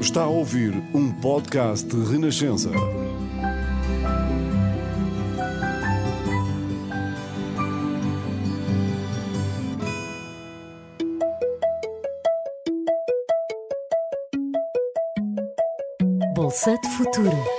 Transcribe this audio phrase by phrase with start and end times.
[0.00, 2.70] Está a ouvir um podcast de Renascença.
[16.34, 17.55] Bolsa de Futuro.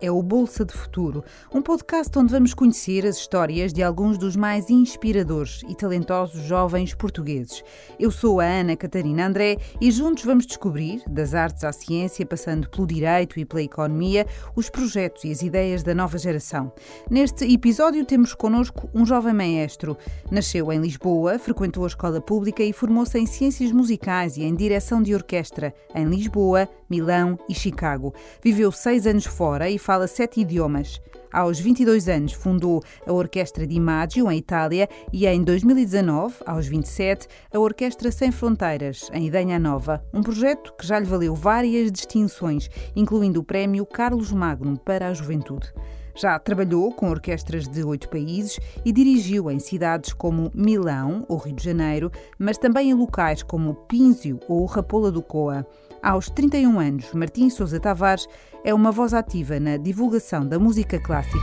[0.00, 1.22] É o Bolsa de Futuro,
[1.52, 6.94] um podcast onde vamos conhecer as histórias de alguns dos mais inspiradores e talentosos jovens
[6.94, 7.62] portugueses.
[7.98, 12.68] Eu sou a Ana Catarina André e juntos vamos descobrir, das artes à ciência, passando
[12.70, 16.72] pelo direito e pela economia, os projetos e as ideias da nova geração.
[17.10, 19.96] Neste episódio temos connosco um jovem maestro.
[20.30, 25.02] Nasceu em Lisboa, frequentou a escola pública e formou-se em ciências musicais e em direção
[25.02, 28.14] de orquestra em Lisboa, Milão e Chicago.
[28.42, 31.02] Viveu seis anos fora e fala sete idiomas.
[31.32, 37.26] Aos 22 anos, fundou a Orquestra di Maggio, em Itália, e em 2019, aos 27,
[37.52, 42.70] a Orquestra Sem Fronteiras, em Idenha Nova, um projeto que já lhe valeu várias distinções,
[42.94, 45.72] incluindo o Prémio Carlos Magno para a Juventude.
[46.14, 51.56] Já trabalhou com orquestras de oito países e dirigiu em cidades como Milão ou Rio
[51.56, 55.66] de Janeiro, mas também em locais como Pínzio ou Rapola do Coa.
[56.02, 58.26] Aos 31 anos, Martim Sousa Tavares
[58.64, 61.38] é uma voz ativa na divulgação da música clássica.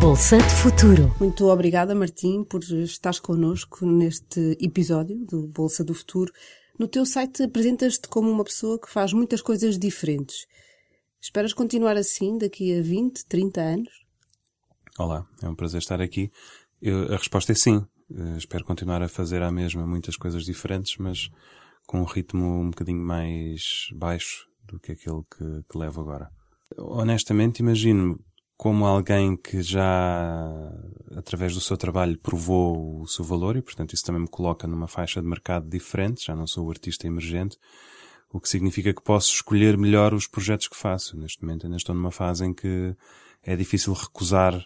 [0.00, 1.14] Bolsa de Futuro.
[1.20, 6.32] Muito obrigada, Martim, por estares connosco neste episódio do Bolsa do Futuro.
[6.78, 10.46] No teu site apresentas-te como uma pessoa que faz muitas coisas diferentes.
[11.20, 14.07] Esperas continuar assim daqui a 20, 30 anos?
[14.98, 16.28] Olá, é um prazer estar aqui.
[16.82, 17.76] Eu, a resposta é sim.
[18.10, 21.30] Uh, espero continuar a fazer a mesma muitas coisas diferentes, mas
[21.86, 23.60] com um ritmo um bocadinho mais
[23.94, 26.28] baixo do que aquele que, que levo agora.
[26.76, 28.18] Honestamente, imagino
[28.56, 30.50] como alguém que já,
[31.14, 34.88] através do seu trabalho, provou o seu valor e, portanto, isso também me coloca numa
[34.88, 36.26] faixa de mercado diferente.
[36.26, 37.56] Já não sou o artista emergente,
[38.32, 41.16] o que significa que posso escolher melhor os projetos que faço.
[41.16, 42.96] Neste momento ainda estou numa fase em que
[43.44, 44.60] é difícil recusar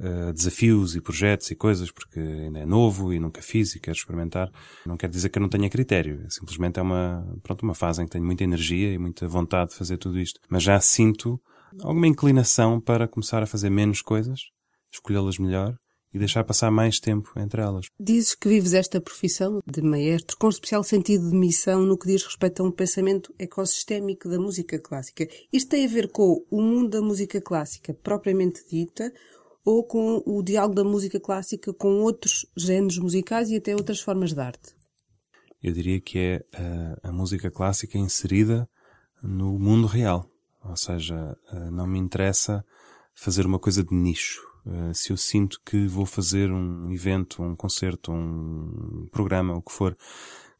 [0.00, 3.96] uh, desafios e projetos e coisas porque ainda é novo e nunca fiz e quero
[3.96, 4.50] experimentar.
[4.84, 6.24] Não quer dizer que eu não tenha critério.
[6.28, 9.76] Simplesmente é uma, pronto, uma fase em que tenho muita energia e muita vontade de
[9.76, 10.40] fazer tudo isto.
[10.48, 11.40] Mas já sinto
[11.82, 14.40] alguma inclinação para começar a fazer menos coisas,
[14.92, 15.76] escolhê-las melhor
[16.12, 17.86] e deixar passar mais tempo entre elas.
[17.98, 22.24] Dizes que vives esta profissão de maestro com especial sentido de missão no que diz
[22.24, 25.28] respeito a um pensamento ecossistémico da música clássica.
[25.52, 29.12] Isto tem a ver com o mundo da música clássica propriamente dita
[29.64, 34.32] ou com o diálogo da música clássica com outros géneros musicais e até outras formas
[34.32, 34.74] de arte?
[35.62, 36.44] Eu diria que é
[37.02, 38.68] a, a música clássica inserida
[39.22, 40.26] no mundo real.
[40.64, 42.64] Ou seja, eh, não me interessa
[43.14, 44.40] fazer uma coisa de nicho.
[44.66, 49.72] Eh, se eu sinto que vou fazer um evento, um concerto, um programa, o que
[49.72, 49.96] for,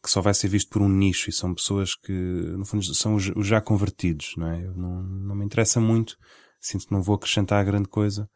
[0.03, 3.15] que só vai ser visto por um nicho e são pessoas que, no fundo, são
[3.15, 4.65] os já convertidos, não é?
[4.67, 6.19] Eu não, não me interessa muito,
[6.59, 8.29] sinto que não vou acrescentar grande coisa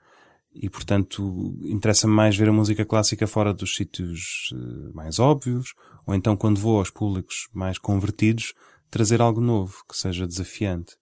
[0.55, 5.75] e, portanto, interessa-me mais ver a música clássica fora dos sítios eh, mais óbvios,
[6.07, 8.55] ou então quando vou aos públicos mais convertidos,
[8.89, 10.97] trazer algo novo, que seja desafiante.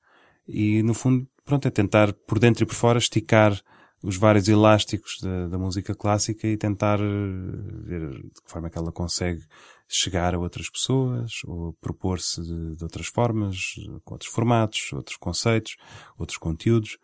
[0.48, 3.60] E, no fundo, pronto, é tentar, por dentro e por fora, esticar
[4.02, 8.70] os vários elásticos da, da música clássica e tentar eh, ver de que forma é
[8.70, 9.42] que ela consegue
[9.86, 13.74] chegar a outras pessoas ou propor-se de, de, outras formas,
[14.04, 15.76] com outros formatos, outros conceitos,
[16.19, 16.98] outros conteúdos,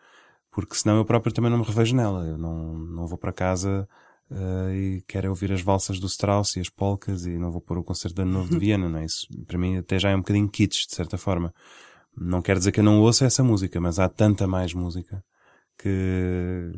[0.50, 2.26] porque senão eu próprio também não me revejo nela.
[2.26, 3.88] Eu não, não vou para casa
[4.30, 7.78] uh, e quero ouvir as valsas do Strauss e as polcas e não vou pôr
[7.78, 9.04] o concerto de Ano Novo de Viena, não é?
[9.04, 11.52] Isso para mim até já é um bocadinho kitsch, de certa forma.
[12.16, 15.22] Não quer dizer que eu não ouça essa música, mas há tanta mais música
[15.78, 16.72] que,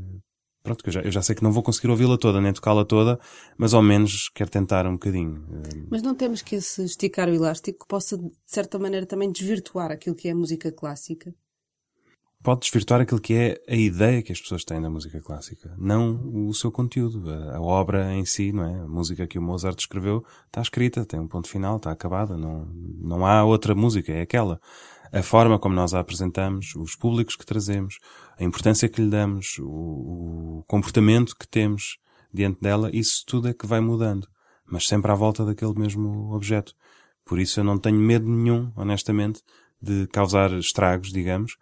[0.62, 2.84] pronto, que eu já, eu já sei que não vou conseguir ouvi-la toda, nem tocá-la
[2.84, 3.18] toda,
[3.56, 5.42] mas ao menos quero tentar um bocadinho.
[5.90, 10.14] Mas não temos que esse esticar o elástico possa, de certa maneira, também desvirtuar aquilo
[10.14, 11.34] que é a música clássica?
[12.42, 16.48] Pode desvirtuar aquilo que é a ideia que as pessoas têm da música clássica, não
[16.48, 18.80] o seu conteúdo, a, a obra em si, não é?
[18.80, 22.66] A música que o Mozart escreveu está escrita, tem um ponto final, está acabada, não,
[22.98, 24.58] não há outra música, é aquela
[25.12, 27.98] a forma como nós a apresentamos, os públicos que trazemos,
[28.38, 31.98] a importância que lhe damos, o, o comportamento que temos
[32.32, 34.28] diante dela, isso tudo é que vai mudando,
[34.64, 36.74] mas sempre à volta daquele mesmo objeto.
[37.24, 39.42] Por isso eu não tenho medo nenhum, honestamente,
[39.82, 41.56] de causar estragos, digamos,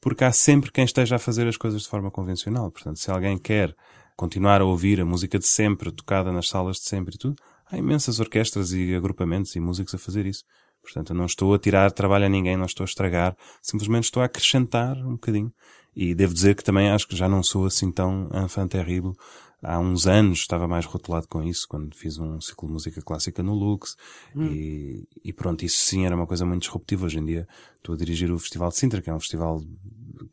[0.00, 2.70] porque há sempre quem esteja a fazer as coisas de forma convencional.
[2.70, 3.74] Portanto, se alguém quer
[4.16, 7.36] continuar a ouvir a música de sempre, tocada nas salas de sempre e tudo,
[7.70, 10.44] há imensas orquestras e agrupamentos e músicos a fazer isso.
[10.82, 14.22] Portanto, eu não estou a tirar trabalho a ninguém, não estou a estragar, simplesmente estou
[14.22, 15.52] a acrescentar um bocadinho.
[15.94, 19.12] E devo dizer que também acho que já não sou assim tão enfant terrible.
[19.62, 23.42] Há uns anos estava mais rotulado com isso, quando fiz um ciclo de música clássica
[23.42, 23.96] no Lux.
[24.34, 24.46] Hum.
[24.46, 27.06] E, e, pronto, isso sim era uma coisa muito disruptiva.
[27.06, 27.46] Hoje em dia
[27.76, 29.60] estou a dirigir o Festival de Sintra, que é um festival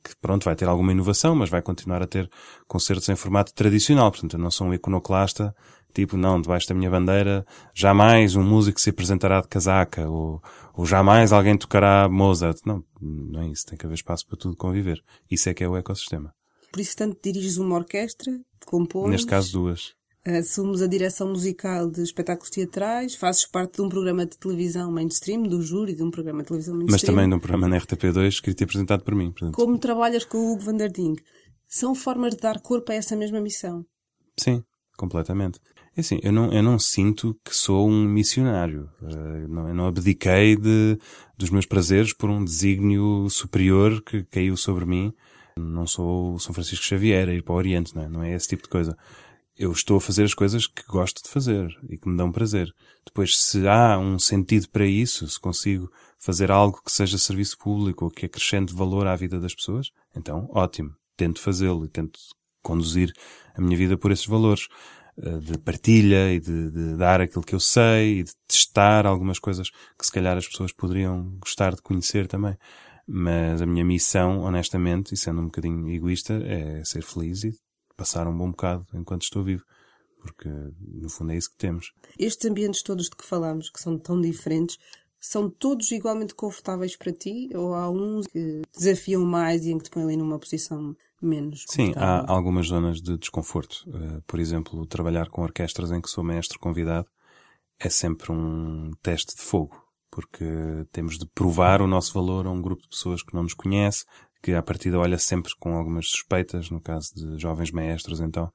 [0.04, 2.30] que pronto, vai ter alguma inovação, mas vai continuar a ter
[2.68, 4.12] concertos em formato tradicional.
[4.12, 5.56] Portanto, eu não sou um iconoclasta
[5.98, 10.40] Tipo, não, debaixo da minha bandeira, jamais um músico se apresentará de casaca, ou,
[10.76, 12.60] ou jamais alguém tocará Mozart.
[12.68, 13.66] Não, não é isso.
[13.66, 15.04] Tem que haver espaço para tudo conviver.
[15.28, 16.32] Isso é que é o ecossistema.
[16.72, 18.32] Por isso, tanto diriges uma orquestra,
[18.66, 19.12] compões...
[19.12, 19.96] Neste caso, duas.
[20.26, 25.44] Assumes a direção musical de espetáculos teatrais, fazes parte de um programa de televisão mainstream,
[25.44, 26.92] do júri de um programa de televisão mainstream.
[26.92, 29.32] Mas também de um programa na RTP2, escrito e apresentado por mim.
[29.32, 29.56] Portanto.
[29.56, 31.16] Como trabalhas com o Hugo van der Ding?
[31.66, 33.86] São formas de dar corpo a essa mesma missão?
[34.38, 34.64] Sim,
[34.98, 35.60] completamente.
[35.96, 38.90] É assim, eu não, eu não sinto que sou um missionário.
[39.02, 40.98] Uh, não, eu não abdiquei de,
[41.36, 45.12] dos meus prazeres por um desígnio superior que caiu sobre mim.
[45.58, 48.10] Não sou o São Francisco Xavier a ir para o Oriente, não é?
[48.10, 48.98] Não é esse tipo de coisa.
[49.58, 52.72] Eu estou a fazer as coisas que gosto de fazer e que me dão prazer.
[53.06, 55.90] Depois, se há um sentido para isso, se consigo
[56.20, 60.48] fazer algo que seja serviço público ou que acrescente valor à vida das pessoas, então
[60.54, 60.94] ótimo.
[61.16, 62.20] Tento fazê-lo e tento
[62.62, 63.12] conduzir
[63.56, 64.68] a minha vida por esses valores.
[65.20, 69.40] Eh, de partilha e de, de, dar aquilo que eu sei e de testar algumas
[69.40, 72.56] coisas que se calhar as pessoas poderiam gostar de conhecer também.
[73.08, 77.58] Mas a minha missão, honestamente, e sendo um bocadinho egoísta, é ser feliz e
[77.96, 79.64] passar um bom bocado enquanto estou vivo.
[80.20, 81.94] Porque, no fundo, é isso que temos.
[82.20, 84.78] Estes ambientes todos de que falamos, que são tão diferentes,
[85.20, 87.50] são todos igualmente confortáveis para ti?
[87.56, 91.66] Ou há uns que desafiam mais e em que te põem ali numa posição menos
[91.68, 93.86] Sim, há algumas zonas de desconforto.
[93.88, 97.08] Uh, por exemplo, trabalhar com orquestras em que sou mestre convidado
[97.80, 99.87] é sempre um teste de fogo,
[100.18, 100.44] porque
[100.92, 104.04] temos de provar o nosso valor a um grupo de pessoas que não nos conhece,
[104.42, 108.52] que à partida olha sempre com algumas suspeitas, no caso de jovens maestros, então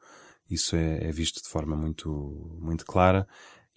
[0.51, 3.29] isso é, é visto de forma muito, muito clara.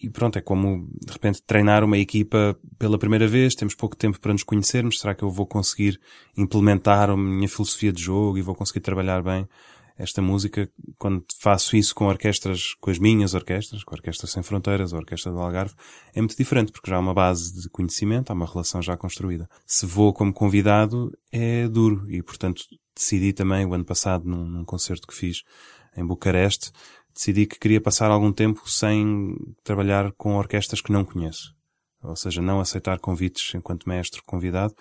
[0.01, 4.19] E pronto, é como de repente treinar uma equipa pela primeira vez, temos pouco tempo
[4.19, 6.01] para nos conhecermos, será que eu vou conseguir
[6.35, 9.47] implementar a minha filosofia de jogo e vou conseguir trabalhar bem
[9.97, 14.43] esta música quando faço isso com orquestras, com as minhas orquestras, com a Orquestra Sem
[14.43, 15.73] Fronteiras, a Orquestra do Algarve,
[16.13, 19.49] é muito diferente porque já há uma base de conhecimento, há uma relação já construída.
[19.65, 22.63] Se vou como convidado, é duro e portanto
[22.95, 25.43] decidi também o ano passado num, num concerto que fiz
[25.95, 26.71] em Bucareste,
[27.13, 31.55] decidi que queria passar algum tempo sem trabalhar com orquestras que não conheço.
[32.03, 34.75] Ou seja, não aceitar convites enquanto mestre convidado,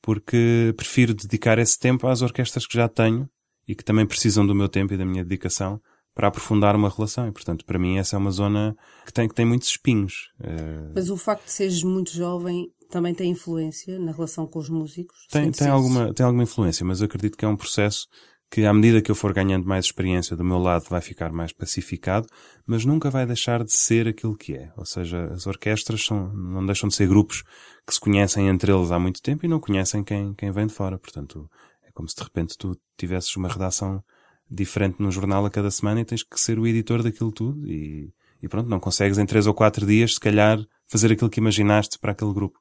[0.00, 3.28] porque prefiro dedicar esse tempo às orquestras que já tenho
[3.66, 5.80] e que também precisam do meu tempo e da minha dedicação
[6.14, 7.28] para aprofundar uma relação.
[7.28, 10.30] E, portanto, para mim essa é uma zona que tem, que tem muitos espinhos.
[10.40, 14.68] Eh, Mas o facto de seres muito jovem também tem influência na relação com os
[14.68, 15.26] músicos?
[15.30, 18.06] Tem, tem, alguma, tem alguma influência, mas acredito que é um processo
[18.50, 21.52] que à medida que eu for ganhando mais experiência do meu lado vai ficar mais
[21.52, 22.28] pacificado,
[22.64, 24.70] mas nunca vai deixar de ser aquilo que é.
[24.76, 27.42] Ou seja, as orquestras são, não deixam de ser grupos
[27.84, 30.72] que se conhecem entre eles há muito tempo e não conhecem quem, quem vem de
[30.72, 30.96] fora.
[30.98, 31.50] Portanto,
[31.94, 34.04] como se de repente tu tivesses uma redação
[34.50, 38.12] diferente no jornal a cada semana e tens que ser o editor daquilo tudo e,
[38.42, 41.98] e pronto, não consegues em três ou quatro dias, se calhar, fazer aquilo que imaginaste
[41.98, 42.58] para aquele grupo.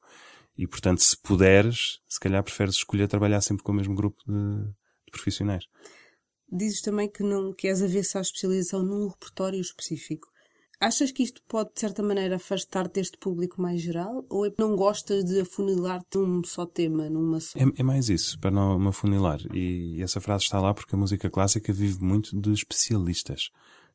[0.57, 4.71] E portanto, se puderes, se calhar preferes escolher trabalhar sempre com o mesmo grupo de,
[5.11, 5.65] profissionais.
[6.51, 10.27] Dizes também que não queres avessa à especialização num repertório específico.
[10.83, 14.25] Achas que isto pode, de certa maneira, afastar-te deste público mais geral?
[14.29, 17.57] Ou é que não gostas de afunilar-te num só tema, numa só?
[17.57, 19.39] É, é, mais isso, para não me afunilar.
[19.55, 23.49] E essa frase está lá porque a música clássica vive muito de especialistas.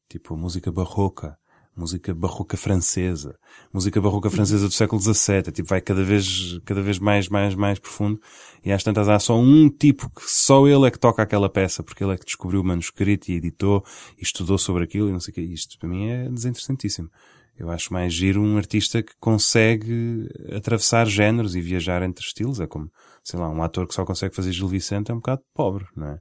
[0.09, 1.39] Tipo a música barroca,
[1.79, 3.39] música barroca francesa,
[3.73, 7.79] música barroca francesa do século XVII, tipo, vai cada vez, cada vez mais, mais, mais
[7.79, 8.21] profundo,
[8.65, 11.83] e às tantas há só um tipo que só ele é que toca aquela peça,
[11.83, 13.85] porque ele é que descobriu o manuscrito e editou,
[14.19, 17.09] e estudou sobre aquilo, e não sei o que, isto para mim é desinteressantíssimo.
[17.57, 22.67] Eu acho mais giro um artista que consegue atravessar géneros e viajar entre estilos, é
[22.67, 22.91] como,
[23.23, 26.09] sei lá, um ator que só consegue fazer Gil Vicente é um bocado pobre, não
[26.09, 26.19] é?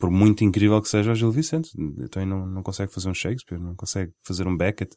[0.00, 1.70] Por muito incrível que seja o Gil Vicente.
[1.98, 4.96] Então não, não consegue fazer um Shakespeare, não consegue fazer um Beckett.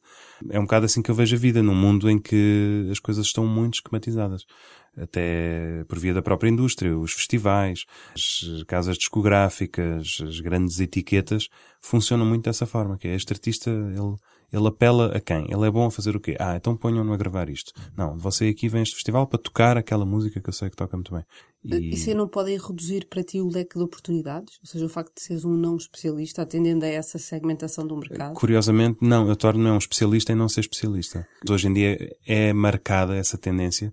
[0.50, 3.26] É um bocado assim que eu vejo a vida, num mundo em que as coisas
[3.26, 4.46] estão muito esquematizadas.
[4.96, 7.84] Até por via da própria indústria, os festivais,
[8.16, 11.50] as casas discográficas, as grandes etiquetas
[11.82, 14.16] funcionam muito dessa forma, que é este artista, ele,
[14.54, 15.52] Ele apela a quem?
[15.52, 16.38] Ele é bom a fazer o quê?
[16.40, 17.74] Ah, então ponham-no a gravar isto.
[17.98, 20.76] Não, você aqui vem a este festival para tocar aquela música que eu sei que
[20.76, 21.26] toca muito bem.
[21.66, 21.96] E...
[21.96, 24.60] Isso aí não pode reduzir para ti o leque de oportunidades?
[24.60, 28.36] Ou seja, o facto de seres um não especialista, atendendo a essa segmentação do mercado?
[28.36, 29.28] Curiosamente, não.
[29.28, 31.28] Eu torno-me um especialista em não ser especialista.
[31.50, 33.92] Hoje em dia é marcada essa tendência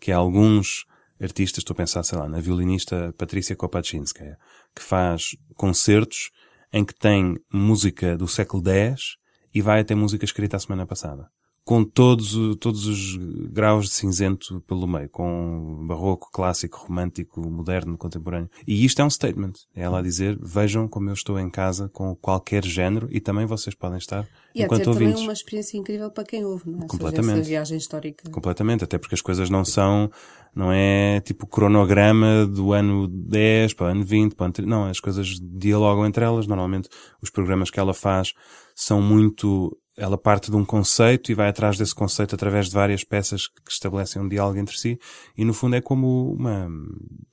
[0.00, 0.86] que há alguns
[1.20, 4.36] artistas, estou a pensar, sei lá, na violinista Patrícia Kopaczynska,
[4.74, 6.30] que faz concertos
[6.72, 9.19] em que tem música do século X
[9.52, 11.30] e vai até música escrita a semana passada
[11.70, 13.16] com todos, todos os
[13.48, 18.50] graus de cinzento pelo meio, com barroco, clássico, romântico, moderno, contemporâneo.
[18.66, 19.52] E isto é um statement.
[19.72, 23.46] É ela a dizer, vejam como eu estou em casa com qualquer género e também
[23.46, 25.12] vocês podem estar e enquanto é ouvintes.
[25.12, 26.86] também uma experiência incrível para quem ouve, não é?
[26.88, 27.36] Completamente.
[27.36, 28.28] Seja, viagem histórica.
[28.28, 30.10] Completamente, até porque as coisas não são,
[30.52, 34.68] não é tipo cronograma do ano 10 para o ano 20, para o ano 30.
[34.68, 36.48] Não, as coisas dialogam entre elas.
[36.48, 36.88] Normalmente
[37.22, 38.34] os programas que ela faz
[38.74, 43.04] são muito ela parte de um conceito e vai atrás desse conceito através de várias
[43.04, 44.98] peças que estabelecem um diálogo entre si.
[45.36, 46.68] E no fundo é como uma,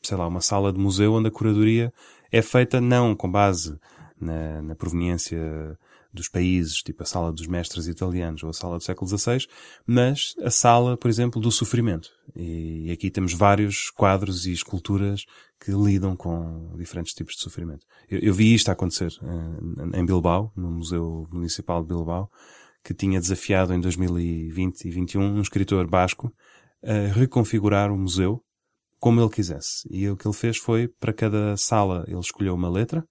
[0.03, 1.93] sei lá, uma sala de museu onde a curadoria
[2.29, 3.79] é feita não com base
[4.19, 5.77] na, na proveniência
[6.13, 9.45] dos países, tipo a sala dos mestres italianos ou a sala do século XVI,
[9.85, 12.09] mas a sala, por exemplo, do sofrimento.
[12.35, 15.25] E aqui temos vários quadros e esculturas
[15.59, 17.85] que lidam com diferentes tipos de sofrimento.
[18.09, 22.29] Eu, eu vi isto acontecer uh, em Bilbao, no Museu Municipal de Bilbao,
[22.83, 26.31] que tinha desafiado em 2020 e 2021 um escritor basco
[26.83, 28.41] a reconfigurar o museu
[28.99, 29.87] como ele quisesse.
[29.89, 33.05] E o que ele fez foi, para cada sala, ele escolheu uma letra,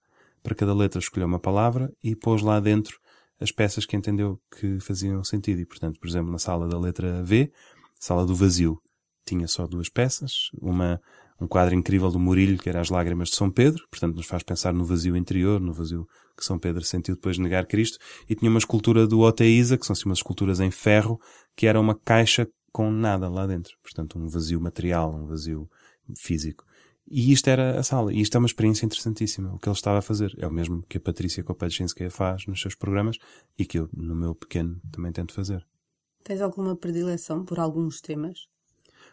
[0.47, 2.97] para cada letra escolheu uma palavra e pôs lá dentro
[3.37, 5.59] as peças que entendeu que faziam sentido.
[5.59, 7.51] E, portanto, por exemplo, na sala da letra V,
[7.99, 8.79] sala do vazio,
[9.25, 11.01] tinha só duas peças, uma
[11.39, 14.41] um quadro incrível do Murilho, que era As Lágrimas de São Pedro, portanto nos faz
[14.41, 18.33] pensar no vazio interior, no vazio que São Pedro sentiu depois de negar Cristo, e
[18.33, 21.19] tinha uma escultura do Oteiza, que são assim umas esculturas em ferro,
[21.55, 25.69] que era uma caixa com nada lá dentro, portanto um vazio material, um vazio
[26.17, 26.63] físico.
[27.09, 29.53] E isto era a sala, e isto é uma experiência interessantíssima.
[29.53, 32.61] O que ele estava a fazer é o mesmo que a Patrícia Kopaczynska faz nos
[32.61, 33.17] seus programas
[33.57, 35.65] e que eu, no meu pequeno, também tento fazer.
[36.23, 38.47] Tens alguma predileção por alguns temas?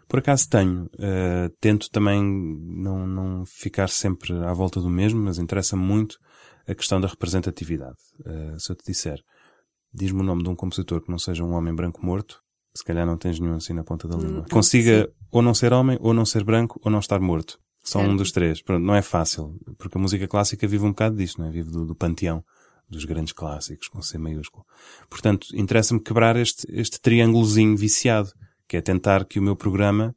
[0.09, 0.85] Por acaso tenho.
[0.95, 6.19] Uh, tento também não, não ficar sempre à volta do mesmo, mas interessa-me muito
[6.67, 7.97] a questão da representatividade.
[8.21, 9.23] Uh, se eu te disser,
[9.93, 12.43] diz-me o nome de um compositor que não seja um homem branco morto,
[12.77, 14.41] se calhar não tens nenhum assim na ponta da língua.
[14.41, 15.27] Hum, Consiga sim.
[15.31, 17.59] ou não ser homem, ou não ser branco, ou não estar morto.
[17.85, 18.63] Só um dos três.
[18.63, 21.51] Pronto, não é fácil, porque a música clássica vive um bocado disto, não é?
[21.51, 22.43] Vive do, do panteão
[22.89, 24.65] dos grandes clássicos, com C maiúsculo.
[25.09, 28.33] Portanto, interessa-me quebrar este, este triângulozinho viciado
[28.67, 30.17] que é tentar que o meu programa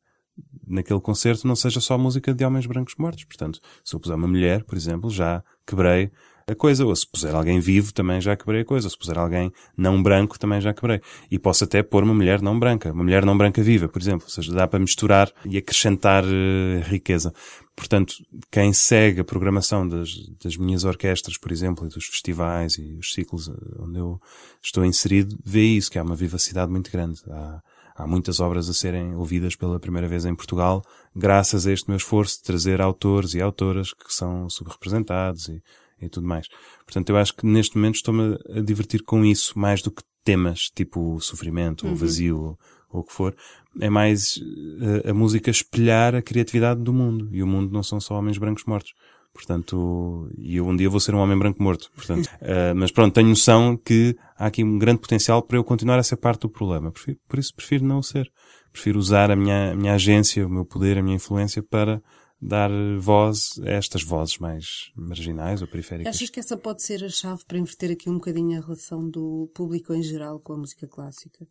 [0.66, 3.26] naquele concerto não seja só música de homens brancos mortos.
[3.26, 6.12] Portanto, se eu puser uma mulher, por exemplo, já quebrei
[6.50, 6.86] a coisa.
[6.86, 8.88] Ou se puser alguém vivo, também já quebrei a coisa.
[8.88, 11.01] Ou se puser alguém não branco, também já quebrei.
[11.30, 12.92] E posso até pôr uma mulher não branca.
[12.92, 14.25] Uma mulher não branca viva, por exemplo.
[14.25, 17.34] Ou seja, dá para misturar e acrescentar uh, riqueza.
[17.75, 18.16] Portanto,
[18.50, 20.10] quem segue a programação das,
[20.42, 24.20] das minhas orquestras, por exemplo, e dos festivais e os ciclos eh, onde eu
[24.63, 27.22] estou inserido, vê isso, que há uma vivacidade muito grande.
[27.30, 27.62] Há,
[27.96, 30.84] há muitas obras a serem ouvidas pela primeira vez em Portugal,
[31.16, 35.62] graças a este meu esforço de trazer autores e autoras que são subrepresentados e,
[36.01, 36.48] e tudo mais.
[36.86, 40.70] Portanto, eu acho que neste momento estou-me a divertir com isso, mais do que temas
[40.75, 41.92] tipo sofrimento uhum.
[41.92, 42.58] ou vazio ou,
[42.89, 43.36] o que for.
[43.80, 44.39] É mais
[44.82, 47.30] a, eh, a música espelhar a criatividade do mundo.
[47.32, 48.94] E o mundo não são só homens brancos mortos.
[49.34, 51.92] Portanto, e eu um dia vou ser um homem branco morto.
[51.96, 56.00] Portanto, uh, mas pronto, tenho noção que há aqui um grande potencial para eu continuar
[56.00, 56.92] a ser parte do problema.
[56.92, 58.32] Prefiro, por isso prefiro não ser.
[58.72, 62.01] Prefiro usar a minha, a minha agência, o meu poder, a minha influência para
[62.41, 66.15] dar voz a estas vozes mais marginais ou periféricas.
[66.15, 69.50] Achas que essa pode ser a chave para inverter aqui um bocadinho a relação do
[69.53, 71.48] público em geral com a música clássica?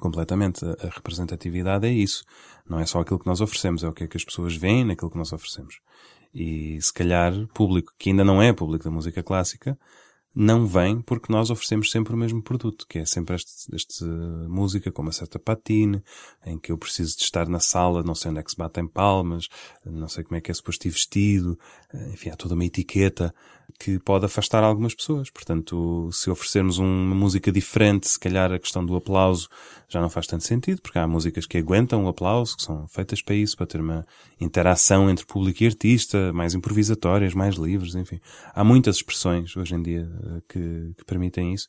[0.00, 0.64] Completamente.
[0.64, 2.24] A, representatividade é isso.
[2.68, 4.84] Não é só aquilo que nós oferecemos, é o que é que as pessoas veem
[4.84, 5.80] naquilo que nós oferecemos.
[6.34, 9.78] E se calhar público que ainda não é público da música clássica
[10.40, 14.92] não vem porque nós oferecemos sempre o mesmo produto, que é sempre este, este música
[14.92, 16.00] com uma certa patine,
[16.46, 18.86] em que eu preciso de estar na sala, não sei onde é que se batem
[18.86, 19.48] palmas,
[19.84, 21.58] não sei como é que é suposto ir vestido,
[22.12, 23.34] enfim, há toda uma etiqueta
[23.78, 25.30] que pode afastar algumas pessoas.
[25.30, 29.48] Portanto, se oferecermos uma música diferente, se calhar a questão do aplauso
[29.88, 33.22] já não faz tanto sentido, porque há músicas que aguentam o aplauso, que são feitas
[33.22, 34.06] para isso, para ter uma
[34.40, 38.20] interação entre público e artista, mais improvisatórias, mais livres, enfim.
[38.54, 41.68] Há muitas expressões hoje em dia eh, que, que permitem isso.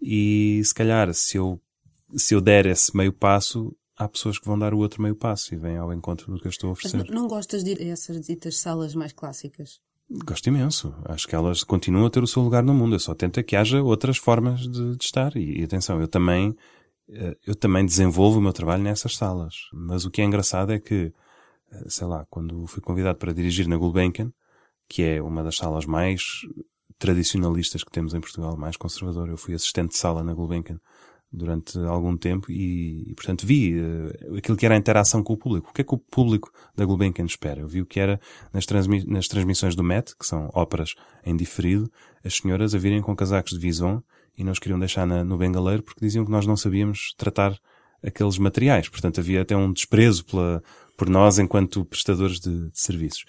[0.00, 1.60] E se calhar, se eu,
[2.14, 5.54] se eu der esse meio passo, há pessoas que vão dar o outro meio passo
[5.54, 6.98] e vêm ao encontro do que eu estou a oferecer.
[6.98, 9.80] Mas não, não gostas de ir a essas ditas salas mais clássicas?
[10.08, 10.94] Gosto imenso.
[11.04, 12.94] Acho que elas continuam a ter o seu lugar no mundo.
[12.94, 15.36] Eu só tento é que haja outras formas de, de estar.
[15.36, 16.56] E, e, atenção, eu também,
[17.08, 19.54] eh, eu também desenvolvo o meu trabalho nessas salas.
[19.72, 21.12] Mas o que é engraçado é que,
[21.72, 24.32] eh, sei lá, quando fui convidado para dirigir na Gulbenkian,
[24.88, 26.22] que é uma das salas mais
[26.98, 30.80] tradicionalistas que temos em Portugal, mais conservadora, eu fui assistente de sala na Gulbenkian
[31.32, 35.36] durante algum tempo e, e portanto, vi uh, aquilo que era a interação com o
[35.36, 35.70] público.
[35.70, 37.60] O que é que o público da Gulbenkian espera?
[37.60, 38.20] Eu vi o que era
[38.52, 41.90] nas, transmi nas transmissões do MET, que são óperas em diferido,
[42.24, 44.02] as senhoras a virem com casacos de vison
[44.36, 47.58] e não os queriam deixar na, no bengaleiro porque diziam que nós não sabíamos tratar
[48.02, 48.88] aqueles materiais.
[48.88, 50.62] Portanto, havia até um desprezo pela,
[50.96, 53.24] por nós enquanto prestadores de, de serviços.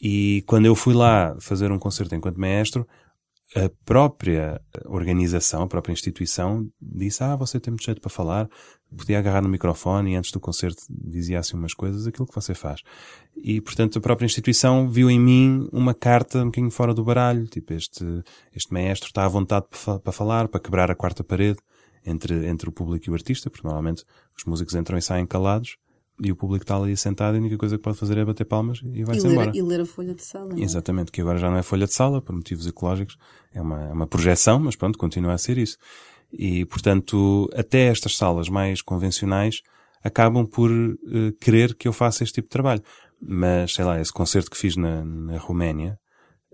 [0.00, 2.86] E quando eu fui lá fazer um concerto enquanto maestro,
[3.54, 8.48] a própria organização, a própria instituição disse, ah, você tem muito jeito para falar,
[8.96, 12.54] podia agarrar no microfone e antes do concerto dizia assim umas coisas, aquilo que você
[12.54, 12.80] faz.
[13.36, 17.46] E, portanto, a própria instituição viu em mim uma carta um bocadinho fora do baralho,
[17.46, 18.04] tipo, este,
[18.54, 19.66] este maestro está à vontade
[20.02, 21.58] para falar, para quebrar a quarta parede
[22.04, 24.04] entre, entre o público e o artista, porque normalmente
[24.36, 25.76] os músicos entram e saem calados,
[26.22, 28.44] e o público está ali sentado e a única coisa que pode fazer é bater
[28.44, 29.50] palmas e vai-se embora.
[29.52, 30.54] E ler a folha de sala.
[30.54, 30.62] É?
[30.62, 33.18] Exatamente, que agora já não é folha de sala, por motivos ecológicos,
[33.52, 35.76] é uma, é uma projeção, mas pronto, continua a ser isso.
[36.32, 39.62] E, portanto, até estas salas mais convencionais
[40.02, 40.96] acabam por uh,
[41.40, 42.82] querer que eu faça este tipo de trabalho.
[43.20, 45.98] Mas, sei lá, esse concerto que fiz na, na Roménia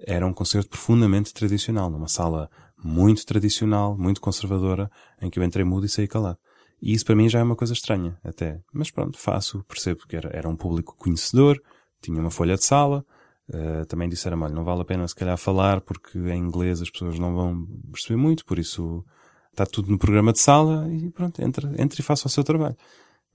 [0.06, 2.50] era um concerto profundamente tradicional, numa sala
[2.82, 6.38] muito tradicional, muito conservadora, em que eu entrei mudo e saí calado.
[6.80, 8.60] E isso para mim já é uma coisa estranha, até.
[8.72, 11.60] Mas pronto, faço, percebo que era, era um público conhecedor,
[12.00, 13.04] tinha uma folha de sala,
[13.48, 16.90] uh, também disseram, olha, não vale a pena se calhar falar, porque em inglês as
[16.90, 19.04] pessoas não vão perceber muito, por isso
[19.50, 22.76] está tudo no programa de sala e pronto, entra, entra e faça o seu trabalho.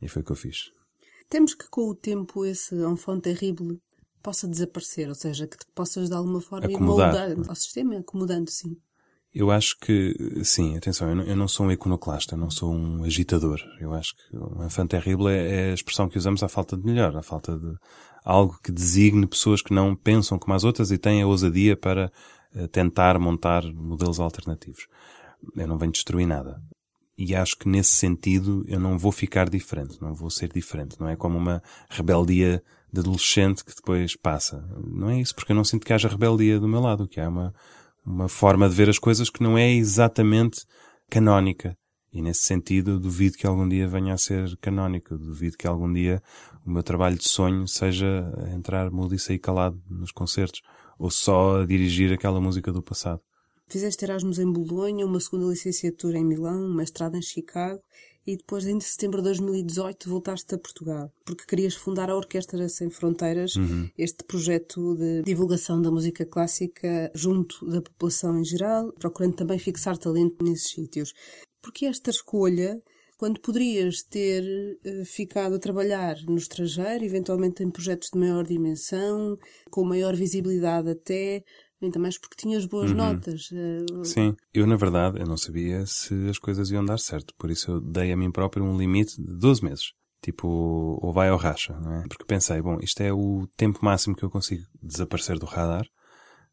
[0.02, 0.72] E foi o que eu fiz.
[1.30, 3.78] Temos que com o tempo esse enfant terrível
[4.22, 7.26] possa desaparecer, ou seja, que te possas de alguma forma Acomodar.
[7.26, 8.78] ir moldando ao sistema, acomodando, sim.
[9.34, 13.04] Eu acho que, sim, atenção, eu não, eu não, sou um iconoclasta, não sou um
[13.04, 13.60] agitador.
[13.80, 16.86] Eu acho que um enfant terrible é, é a expressão que usamos à falta de
[16.86, 17.76] melhor, à falta de
[18.24, 22.12] algo que designe pessoas que não pensam como as outras e têm a ousadia para
[22.56, 24.88] uh, tentar montar modelos alternativos.
[25.56, 26.62] Eu não venho destruir nada.
[27.18, 31.00] E acho que nesse sentido eu não vou ficar diferente, não vou ser diferente.
[31.00, 34.64] Não é como uma rebeldia de adolescente que depois passa.
[34.86, 37.28] Não é isso, porque eu não sinto que haja rebeldia do meu lado, que há
[37.28, 37.54] uma,
[38.06, 40.66] uma forma de ver as coisas que não é exatamente
[41.10, 41.76] canónica.
[42.12, 45.18] E nesse sentido, duvido que algum dia venha a ser canónica.
[45.18, 46.22] Duvido que algum dia
[46.66, 50.62] o meu trabalho de sonho seja entrar mudo e sair calado nos concertos.
[51.00, 53.20] Ou só dirigir aquela música do passado.
[53.68, 57.82] Fizeste Erasmus em Bolonha, uma segunda licenciatura em Milão, uma mestrado em Chicago
[58.26, 62.90] e depois, em setembro de 2018, voltaste a Portugal, porque querias fundar a Orquestra Sem
[62.90, 63.90] Fronteiras, uhum.
[63.98, 69.98] este projeto de divulgação da música clássica junto da população em geral, procurando também fixar
[69.98, 71.14] talento nesses sítios.
[71.62, 72.82] Porque esta escolha,
[73.18, 74.44] quando poderias ter
[74.86, 79.38] uh, ficado a trabalhar no estrangeiro, eventualmente em projetos de maior dimensão,
[79.70, 81.44] com maior visibilidade até,
[81.86, 82.98] ainda mais porque tinhas boas uhum.
[82.98, 83.50] notas.
[83.52, 84.04] Uh...
[84.04, 87.72] Sim, eu na verdade eu não sabia se as coisas iam dar certo, por isso
[87.72, 89.94] eu dei a mim próprio um limite de 12 meses.
[90.22, 90.48] Tipo,
[91.02, 92.08] ou vai ou racha, não é?
[92.08, 95.86] Porque pensei, bom, isto é o tempo máximo que eu consigo desaparecer do radar.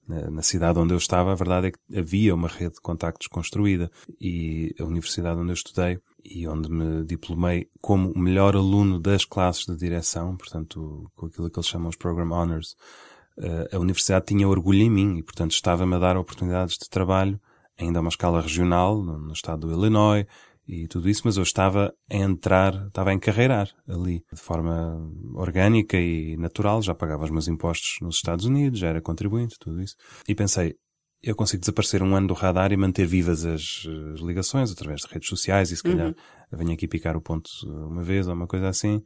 [0.09, 3.89] Na cidade onde eu estava, a verdade é que havia uma rede de contactos construída
[4.21, 9.25] e a universidade onde eu estudei e onde me diplomei como o melhor aluno das
[9.25, 12.75] classes de direção, portanto, com aquilo que eles chamam os Program Honors,
[13.73, 17.41] a universidade tinha orgulho em mim e, portanto, estava-me a dar oportunidades de trabalho,
[17.79, 20.27] ainda a uma escala regional, no, estado do Illinois
[20.69, 24.97] e tudo isso, mas eu estava a entrar, estava a encarreirar ali, de forma
[25.35, 29.81] orgânica e natural, já pagava os meus impostos nos Estados Unidos, já era contribuinte, tudo
[29.81, 29.97] isso.
[30.29, 30.77] E pensei,
[31.23, 35.09] eu consigo desaparecer um ano do radar e manter vivas as, as ligações através de
[35.09, 36.59] redes sociais e se calhar uhum.
[36.59, 39.03] venho aqui picar o ponto uma vez ou uma coisa assim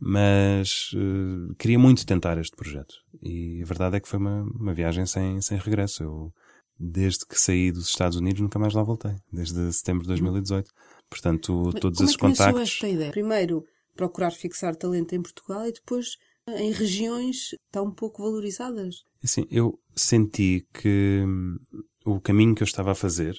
[0.00, 2.94] mas uh, queria muito tentar este projeto.
[3.22, 6.02] E a verdade é que foi uma, uma viagem sem, sem regresso.
[6.02, 6.32] Eu,
[6.78, 9.14] desde que saí dos Estados Unidos, nunca mais lá voltei.
[9.32, 10.70] Desde setembro de 2018.
[11.08, 12.62] Portanto, mas todos como esses é que contactos.
[12.62, 13.10] esta ideia?
[13.10, 16.16] Primeiro, procurar fixar talento em Portugal e depois
[16.48, 19.04] em regiões tão pouco valorizadas.
[19.22, 21.56] Assim, eu senti que hum,
[22.04, 23.34] o caminho que eu estava a fazer,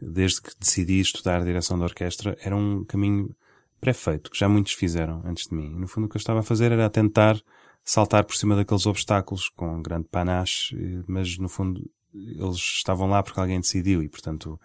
[0.00, 3.34] desde que decidi estudar a direção da orquestra, era um caminho
[3.80, 5.72] pré-feito, que já muitos fizeram antes de mim.
[5.72, 7.40] E no fundo o que eu estava a fazer era tentar
[7.84, 11.80] saltar por cima daqueles obstáculos com grande panache, mas no fundo
[12.12, 14.58] eles estavam lá porque alguém decidiu e portanto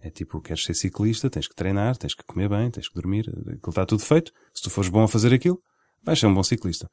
[0.00, 3.28] é tipo, queres ser ciclista, tens que treinar, tens que comer bem, tens que dormir,
[3.28, 4.32] aquilo está tudo feito.
[4.54, 5.60] Se tu fores bom a fazer aquilo,
[6.04, 6.88] vais ser um bom ciclista.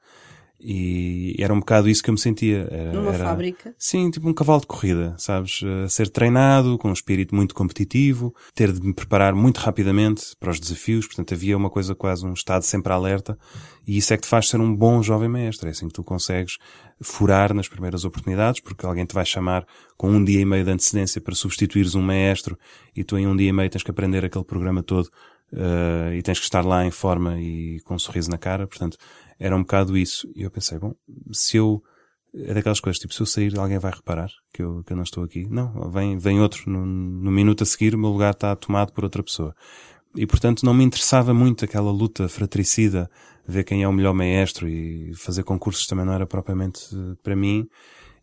[0.68, 2.68] E era um bocado isso que eu me sentia.
[2.72, 3.76] Era, Numa era, fábrica?
[3.78, 5.62] Sim, tipo um cavalo de corrida, sabes?
[5.86, 10.50] A ser treinado, com um espírito muito competitivo, ter de me preparar muito rapidamente para
[10.50, 13.38] os desafios, portanto havia uma coisa quase um estado sempre alerta,
[13.86, 16.04] e isso é que te faz ser um bom jovem mestre, é assim que tu
[16.04, 16.58] consegues
[17.00, 20.72] furar nas primeiras oportunidades, porque alguém te vai chamar com um dia e meio de
[20.72, 22.58] antecedência para substituires um maestro,
[22.96, 25.12] e tu em um dia e meio tens que aprender aquele programa todo,
[25.54, 28.98] uh, e tens que estar lá em forma e com um sorriso na cara, portanto,
[29.40, 30.30] era um bocado isso.
[30.36, 30.94] E eu pensei, bom,
[31.32, 31.84] se eu,
[32.34, 35.04] é daquelas coisas, tipo, se eu sair, alguém vai reparar que eu, que eu não
[35.04, 35.48] estou aqui.
[35.50, 36.70] Não, vem, vem outro.
[36.70, 39.56] No, no minuto a seguir, o meu lugar está tomado por outra pessoa.
[40.16, 43.10] E, portanto, não me interessava muito aquela luta fratricida,
[43.46, 47.36] ver quem é o melhor maestro e fazer concursos também não era propriamente eh, para
[47.36, 47.68] mim.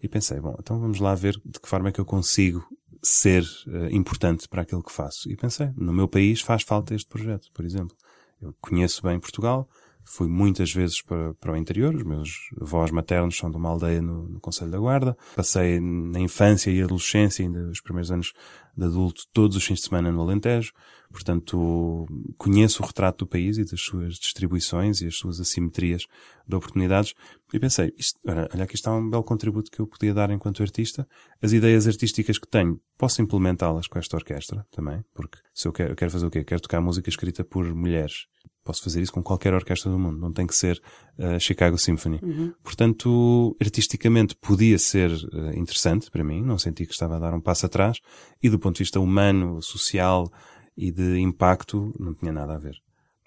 [0.03, 2.66] E pensei, bom, então vamos lá ver de que forma é que eu consigo
[3.03, 5.31] ser uh, importante para aquilo que faço.
[5.31, 7.96] E pensei, no meu país faz falta este projeto, por exemplo.
[8.40, 9.68] Eu conheço bem Portugal,
[10.05, 14.03] Fui muitas vezes para, para o interior, os meus avós maternos são de uma aldeia
[14.03, 15.17] no, no Conselho da Guarda.
[15.37, 18.33] Passei na infância e adolescência, ainda os primeiros anos
[18.77, 20.73] de adulto, todos os fins de semana no Alentejo.
[21.11, 22.07] Portanto,
[22.38, 26.07] conheço o retrato do país e das suas distribuições e as suas assimetrias
[26.49, 27.15] de oportunidades.
[27.53, 31.07] E pensei, isto, olha, aqui está um belo contributo que eu podia dar enquanto artista.
[31.41, 35.93] As ideias artísticas que tenho, posso implementá-las com esta orquestra também, porque se eu quero,
[35.93, 36.43] eu quero fazer o quê?
[36.43, 38.27] Quero tocar música escrita por mulheres
[38.64, 40.81] posso fazer isso com qualquer orquestra do mundo, não tem que ser
[41.18, 42.20] a uh, Chicago Symphony.
[42.22, 42.53] Uhum.
[42.62, 47.40] Portanto, artisticamente podia ser uh, interessante para mim, não senti que estava a dar um
[47.40, 47.98] passo atrás,
[48.42, 50.31] e do ponto de vista humano, social
[50.77, 52.77] e de impacto, não tinha nada a ver.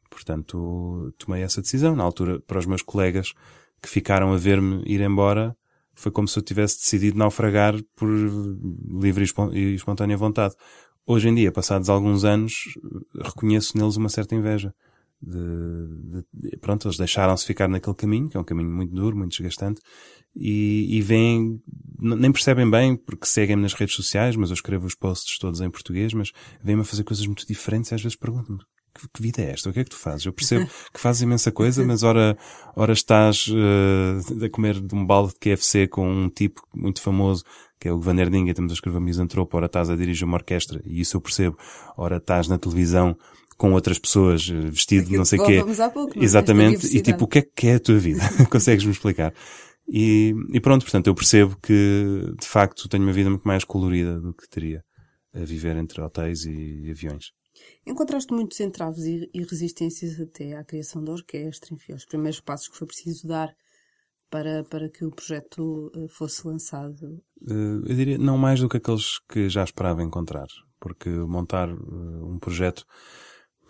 [0.10, 1.96] Portanto, tomei essa decisão.
[1.96, 3.34] Na altura, para os meus colegas
[3.82, 5.56] que ficaram a ver-me ir embora,
[5.94, 10.56] foi como se eu tivesse decidido naufragar por livre e espontânea vontade.
[11.06, 12.54] Hoje em dia, passados alguns anos,
[13.22, 14.74] reconheço neles uma certa inveja
[15.26, 19.32] de, de, pronto, eles deixaram-se ficar naquele caminho, que é um caminho muito duro, muito
[19.32, 19.82] desgastante,
[20.36, 21.62] e, e vêm,
[22.00, 25.70] nem percebem bem, porque seguem-me nas redes sociais, mas eu escrevo os posts todos em
[25.70, 26.32] português, mas
[26.64, 28.62] vêm-me a fazer coisas muito diferentes e às vezes perguntam-me,
[28.94, 29.70] que, que, vida é esta?
[29.70, 30.26] O que é que tu fazes?
[30.26, 32.38] Eu percebo que fazes imensa coisa, mas ora,
[32.76, 37.44] ora estás uh, a comer de um balde de KFC com um tipo muito famoso
[37.80, 40.38] que é o Van der Ding, estamos a escrever Misantropo, ora estás a dirigir uma
[40.38, 41.58] orquestra, e isso eu percebo,
[41.98, 43.16] ora estás na televisão
[43.58, 45.64] com outras pessoas, eh, vestido de não sei o quê.
[45.94, 46.24] Pouco, é?
[46.24, 46.96] Exatamente.
[46.96, 48.22] E tipo, o que é que é a tua vida?
[48.50, 49.34] Consegues-me explicar?
[49.88, 54.20] E, e, pronto, portanto, eu percebo que, de facto, tenho uma vida muito mais colorida
[54.20, 54.84] do que teria
[55.34, 57.32] a viver entre hotéis e aviões.
[57.86, 62.68] Encontraste muitos entraves e, e resistências até à criação da orquestra, enfim, aos primeiros passos
[62.68, 63.54] que foi preciso dar
[64.30, 67.24] para, para que o projeto eh, fosse lançado?
[67.42, 70.48] Uh, eu diria, não mais do que aqueles que já esperava encontrar,
[70.80, 72.86] porque montar um projeto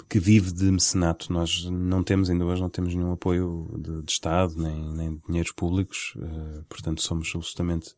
[0.09, 1.31] que vive de mecenato.
[1.31, 5.51] Nós não temos, ainda hoje, não temos nenhum apoio de, de Estado, nem, nem dinheiros
[5.51, 7.95] públicos, uh, portanto somos absolutamente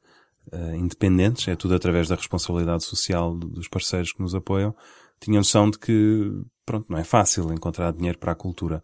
[0.52, 4.76] uh, independentes, é tudo através da responsabilidade social dos parceiros que nos apoiam.
[5.20, 6.32] Tinha noção de que,
[6.65, 8.84] pronto, não é fácil encontrar dinheiro para a cultura.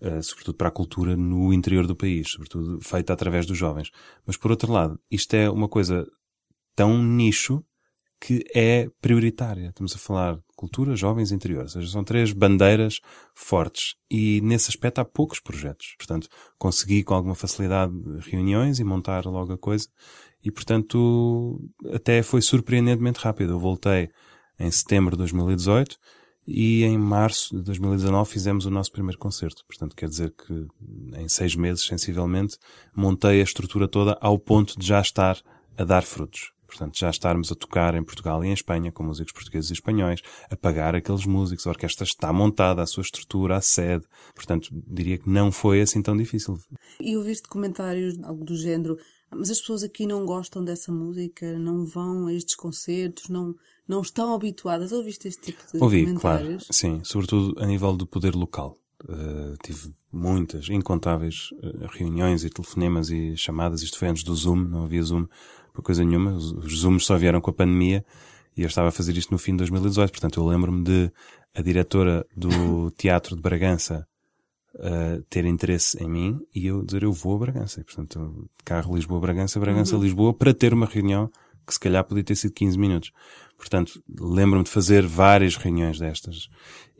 [0.00, 3.92] Uh, sobretudo para a cultura no interior do país, sobretudo feita através dos jovens.
[4.26, 6.04] Mas por outro lado, isto é uma coisa
[6.74, 7.64] tão nicho
[8.26, 9.68] que é prioritária.
[9.68, 11.62] Estamos a falar cultura, jovens e interior.
[11.62, 12.98] Ou seja, são três bandeiras
[13.36, 13.94] fortes.
[14.10, 15.94] E nesse aspecto há poucos projetos.
[15.96, 17.92] Portanto, consegui com alguma facilidade
[18.28, 19.86] reuniões e montar logo a coisa.
[20.42, 21.60] E portanto,
[21.92, 23.52] até foi surpreendentemente rápido.
[23.52, 24.10] Eu voltei
[24.58, 25.96] em setembro de 2018
[26.48, 29.62] e em março de 2019 fizemos o nosso primeiro concerto.
[29.68, 30.66] Portanto, quer dizer que
[31.16, 32.58] em seis meses, sensivelmente,
[32.92, 35.40] montei a estrutura toda ao ponto de já estar
[35.78, 36.55] a dar frutos.
[36.66, 40.20] Portanto, já estarmos a tocar em Portugal e em Espanha com músicos portugueses e espanhóis,
[40.50, 44.04] a pagar aqueles músicos, a orquestra está montada, a sua estrutura, a sede.
[44.34, 46.58] Portanto, diria que não foi assim tão difícil.
[47.00, 48.96] E ouviste comentários, algo do género,
[49.30, 53.54] mas as pessoas aqui não gostam dessa música, não vão a estes concertos, não,
[53.86, 54.92] não estão habituadas.
[54.92, 56.64] Ouviste este tipo de Ouvi, comentários?
[56.64, 56.72] claro.
[56.72, 58.78] Sim, sobretudo a nível do poder local.
[59.04, 63.82] Uh, tive muitas, incontáveis uh, reuniões e telefonemas e chamadas.
[63.82, 65.26] Isto foi antes do Zoom, não havia Zoom
[65.82, 66.32] coisa nenhuma.
[66.32, 68.04] Os, os Zooms só vieram com a pandemia
[68.56, 70.10] e eu estava a fazer isto no fim de 2018.
[70.10, 71.12] Portanto, eu lembro-me de
[71.54, 74.06] a diretora do Teatro de Bragança
[74.76, 77.80] uh, ter interesse em mim e eu dizer eu vou a Bragança.
[77.80, 80.34] E, portanto, carro Lisboa-Bragança, Bragança-Lisboa uhum.
[80.34, 81.30] para ter uma reunião
[81.66, 83.12] que se calhar podia ter sido 15 minutos.
[83.58, 86.48] Portanto, lembro-me de fazer várias reuniões destas.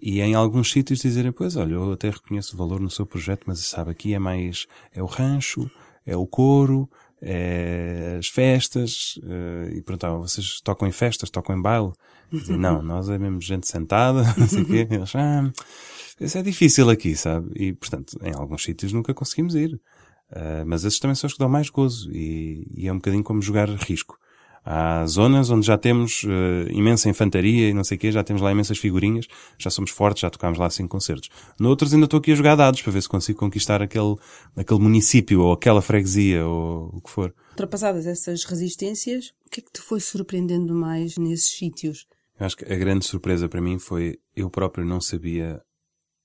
[0.00, 3.44] E em alguns sítios dizerem, pois olha, eu até reconheço o valor no seu projeto,
[3.46, 5.70] mas sabe, aqui é mais, é o rancho,
[6.04, 11.62] é o couro, é as festas, uh, e perguntavam, vocês tocam em festas, tocam em
[11.62, 11.92] baile?
[12.30, 14.86] Dizia, não, nós é mesmo gente sentada, não sei o quê.
[14.90, 15.50] Eles, ah,
[16.20, 17.50] isso é difícil aqui, sabe?
[17.54, 19.80] E, portanto, em alguns sítios nunca conseguimos ir.
[20.30, 23.22] Uh, mas esses também são os que dão mais gozo e, e, é um bocadinho
[23.22, 24.18] como jogar risco.
[24.68, 28.42] Há zonas onde já temos uh, imensa infantaria e não sei o quê, já temos
[28.42, 31.30] lá imensas figurinhas, já somos fortes, já tocámos lá cinco concertos.
[31.56, 34.16] Noutros ainda estou aqui a jogar dados para ver se consigo conquistar aquele,
[34.56, 37.32] aquele município ou aquela freguesia ou o que for.
[37.50, 42.04] Ultrapassadas essas resistências, o que é que te foi surpreendendo mais nesses sítios?
[42.36, 45.62] Eu acho que a grande surpresa para mim foi eu próprio não sabia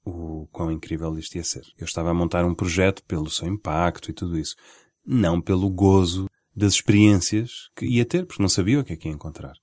[0.04, 1.62] o quão incrível isto ia ser.
[1.78, 4.56] Eu estava a montar um projeto pelo seu impacto e tudo isso.
[5.06, 9.08] Não pelo gozo das experiências que ia ter, porque não sabia o que é que
[9.08, 9.54] ia encontrar.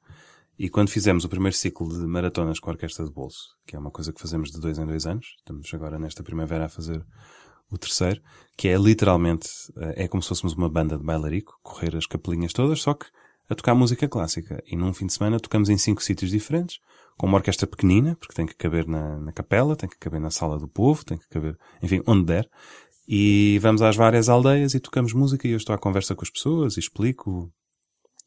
[0.59, 3.79] E quando fizemos o primeiro ciclo de maratonas com a Orquestra de Bolso, que é
[3.79, 7.05] uma coisa que fazemos de dois em dois anos, estamos agora nesta primavera a fazer
[7.71, 8.21] o terceiro,
[8.57, 12.53] que é literalmente, eh, é como se fôssemos uma banda de bailarico, correr as capelinhas
[12.53, 13.07] todas, só que
[13.49, 14.63] a tocar música clássica.
[14.67, 16.81] E num fim de semana tocamos em cinco sítios diferentes,
[17.17, 20.31] com uma orquestra pequenina, porque tem que caber na, na capela, tem que caber na
[20.31, 22.49] sala do povo, tem que caber, enfim, onde der.
[23.11, 26.29] E vamos às várias aldeias e tocamos música e eu estou à conversa com as
[26.29, 27.51] pessoas e explico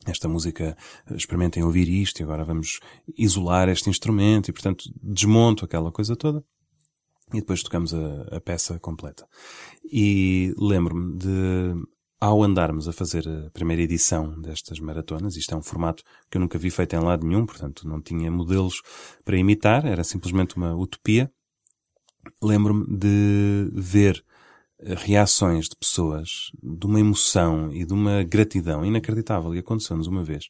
[0.08, 0.76] esta música,
[1.12, 2.80] experimentem ouvir isto e agora vamos
[3.16, 6.44] isolar este instrumento e portanto desmonto aquela coisa toda.
[7.32, 9.28] E depois tocamos a, a peça completa.
[9.86, 11.76] E lembro-me de,
[12.20, 16.42] ao andarmos a fazer a primeira edição destas maratonas, isto é um formato que eu
[16.42, 18.82] nunca vi feito em lado nenhum, portanto não tinha modelos
[19.24, 21.32] para imitar, era simplesmente uma utopia.
[22.42, 24.26] Lembro-me de ver
[24.84, 29.54] reações de pessoas, de uma emoção e de uma gratidão inacreditável.
[29.56, 30.50] E aconteceu-nos uma vez,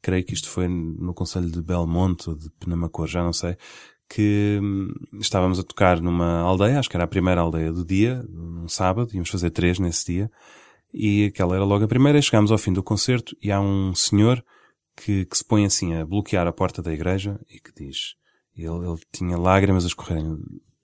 [0.00, 3.56] creio que isto foi no Conselho de Belmonte ou de Penamacor, já não sei,
[4.08, 8.22] que hum, estávamos a tocar numa aldeia, acho que era a primeira aldeia do dia,
[8.28, 10.30] num sábado, íamos fazer três nesse dia,
[10.92, 13.94] e aquela era logo a primeira, e chegámos ao fim do concerto e há um
[13.94, 14.44] senhor
[14.94, 18.14] que, que se põe assim a bloquear a porta da igreja e que diz,
[18.54, 20.38] ele, ele tinha lágrimas a escorrerem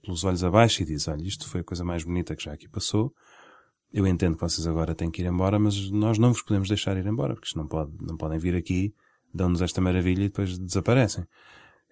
[0.08, 2.66] pelos olhos abaixo e diz, olha, isto foi a coisa mais bonita que já aqui
[2.66, 3.12] passou.
[3.92, 6.96] Eu entendo que vocês agora têm que ir embora, mas nós não vos podemos deixar
[6.96, 8.94] ir embora, porque isto não pode, não podem vir aqui,
[9.32, 11.24] dão-nos esta maravilha e depois desaparecem.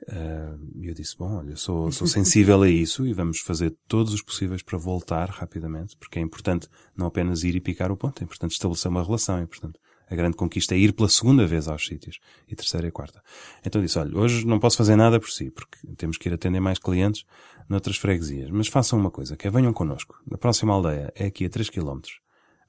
[0.02, 4.12] Uh, e eu disse, bom, olha, sou, sou sensível a isso e vamos fazer todos
[4.14, 8.22] os possíveis para voltar rapidamente, porque é importante não apenas ir e picar o ponto,
[8.22, 11.66] é importante estabelecer uma relação, é importante a grande conquista é ir pela segunda vez
[11.69, 12.19] aos sítios.
[12.49, 13.23] E terceira e quarta.
[13.64, 16.61] Então disse, olha, hoje não posso fazer nada por si, porque temos que ir atender
[16.61, 17.25] mais clientes
[17.69, 18.51] noutras freguesias.
[18.51, 20.16] Mas façam uma coisa, que é venham connosco.
[20.31, 22.01] Na próxima aldeia é aqui a 3 km.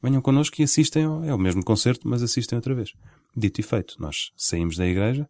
[0.02, 2.94] Venham connosco e assistem, ao, é o mesmo concerto, mas assistem outra vez.
[3.36, 5.30] Dito e feito, nós saímos da igreja,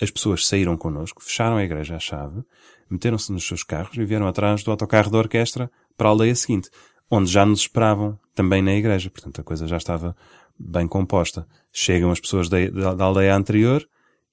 [0.00, 2.42] as pessoas saíram connosco, fecharam a igreja à chave,
[2.90, 6.70] meteram-se nos seus carros e vieram atrás do autocarro da orquestra para a aldeia seguinte,
[7.10, 9.10] onde já nos esperavam também na igreja.
[9.10, 10.14] Portanto, a coisa já estava
[10.58, 11.46] bem composta.
[11.72, 13.86] Chegam as pessoas da, da, da, aldeia anterior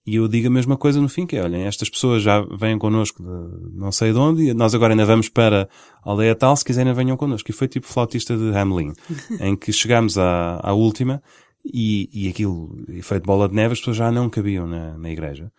[0.06, 2.78] e eu digo a mesma coisa no fim, que é, olhem, estas pessoas já vêm
[2.78, 5.70] connosco de não sei de onde e nós agora ainda vamos para
[6.04, 7.50] a aldeia tal, se quiserem venham connosco.
[7.50, 8.94] E foi tipo flautista de Hamelin,
[9.40, 11.22] em que chegámos à, à última
[11.66, 15.52] e, e aquilo, efeito bola de neve, as pessoas já não cabiam na, na igreja.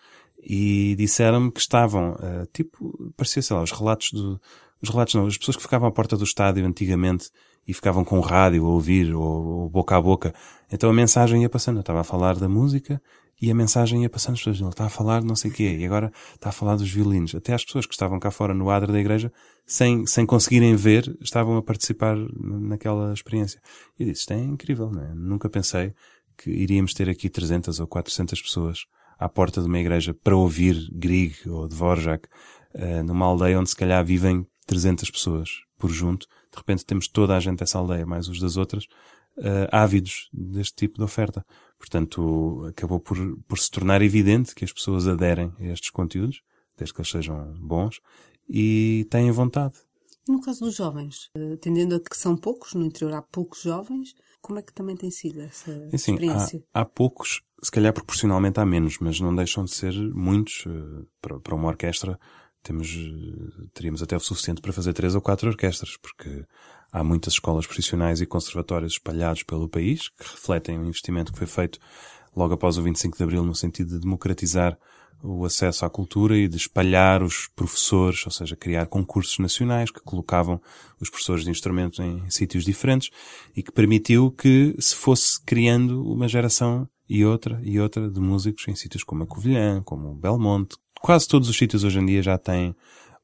[0.42, 4.38] E disseram-me que estavam, uh, tipo, parecia, sei lá, os relatos do,
[4.82, 7.30] os relatos não, as pessoas que ficavam à porta do estádio antigamente
[7.66, 10.34] e ficavam com o rádio a ouvir, ou, ou, boca a boca.
[10.70, 11.76] Então a mensagem ia passando.
[11.76, 13.00] Eu estava a falar da música
[13.40, 14.34] e a mensagem ia passando.
[14.34, 16.52] As pessoas, ele está a falar de não sei o quê, e agora está a
[16.52, 17.34] falar dos violinos.
[17.34, 19.32] Até as pessoas que estavam cá fora no adro da igreja,
[19.66, 23.60] sem, sem conseguirem ver, estavam a participar naquela experiência.
[23.98, 25.14] E disse, isto é incrível, não é?
[25.14, 25.94] Nunca pensei
[26.36, 28.86] que iríamos ter aqui 300 ou 400 pessoas
[29.18, 32.28] à porta de uma igreja para ouvir Grieg ou Dvorak,
[32.74, 37.36] uh, numa aldeia onde se calhar vivem 300 pessoas por junto, de repente temos toda
[37.36, 38.84] a gente dessa aldeia, mais os das outras,
[39.38, 41.44] uh, ávidos deste tipo de oferta.
[41.78, 46.42] Portanto, acabou por, por se tornar evidente que as pessoas aderem a estes conteúdos,
[46.76, 48.00] desde que eles sejam bons,
[48.48, 49.74] e têm vontade.
[50.28, 54.58] No caso dos jovens, atendendo a que são poucos, no interior há poucos jovens, como
[54.58, 56.64] é que também tem sido essa assim, experiência?
[56.72, 61.06] Há, há, poucos, se calhar proporcionalmente há menos, mas não deixam de ser muitos uh,
[61.20, 62.18] para, para uma orquestra
[62.64, 62.88] temos,
[63.72, 66.44] teríamos até o suficiente para fazer três ou quatro orquestras, porque
[66.90, 71.46] há muitas escolas profissionais e conservatórios espalhados pelo país que refletem o investimento que foi
[71.46, 71.78] feito
[72.34, 74.78] logo após o 25 de Abril no sentido de democratizar
[75.22, 80.00] o acesso à cultura e de espalhar os professores, ou seja, criar concursos nacionais que
[80.00, 80.60] colocavam
[81.00, 83.10] os professores de instrumentos em sítios diferentes
[83.56, 88.66] e que permitiu que se fosse criando uma geração e outra e outra de músicos
[88.68, 92.38] em sítios como a Covilhã, como Belmonte, quase todos os sítios hoje em dia já
[92.38, 92.74] têm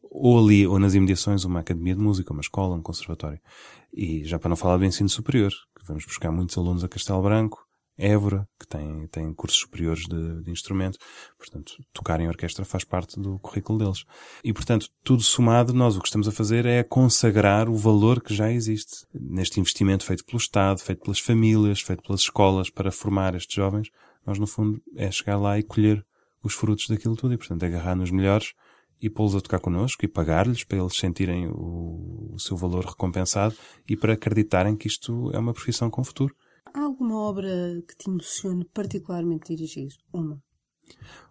[0.03, 3.41] ou ali ou nas imediações uma academia de música, uma escola, um conservatório.
[3.91, 7.23] E já para não falar do ensino superior, que vamos buscar muitos alunos a Castelo
[7.23, 7.67] Branco,
[7.97, 10.99] Évora, que tem, tem cursos superiores de, de instrumento.
[11.39, 14.05] Portanto, tocar em orquestra faz parte do currículo deles.
[14.45, 18.35] E, portanto, tudo somado, nós o que estamos a fazer é consagrar o valor que
[18.35, 23.35] já existe neste investimento feito pelo Estado, feito pelas famílias, feito pelas escolas para formar
[23.35, 23.89] estes jovens.
[24.27, 26.05] Nós, no fundo, é chegar lá e colher
[26.43, 28.53] os frutos daquilo tudo e, portanto, agarrar nos melhores
[29.01, 33.55] e pô-los a tocar connosco e pagar-lhes para eles sentirem o, o, seu valor recompensado
[33.89, 36.35] e para acreditarem que isto é uma profissão com futuro.
[36.73, 37.49] Há alguma obra
[37.89, 39.89] que te emocione particularmente dirigir?
[40.13, 40.41] Uma?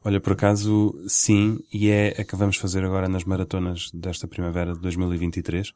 [0.03, 4.73] Olha, por acaso, sim, e é a que vamos fazer agora nas maratonas desta primavera
[4.73, 5.71] de 2023,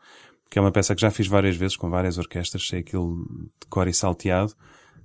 [0.49, 3.25] que é uma peça que já fiz várias vezes com várias orquestras, sei aquilo
[3.59, 4.53] de cor e salteado,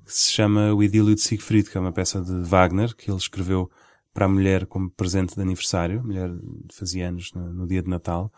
[0.04, 3.18] que se chama O Idílio de Siegfried, que é uma peça de Wagner, que ele
[3.18, 3.70] escreveu
[4.18, 6.00] para a mulher como presente de aniversário.
[6.00, 6.28] A mulher
[6.72, 8.32] fazia anos no, no dia de Natal.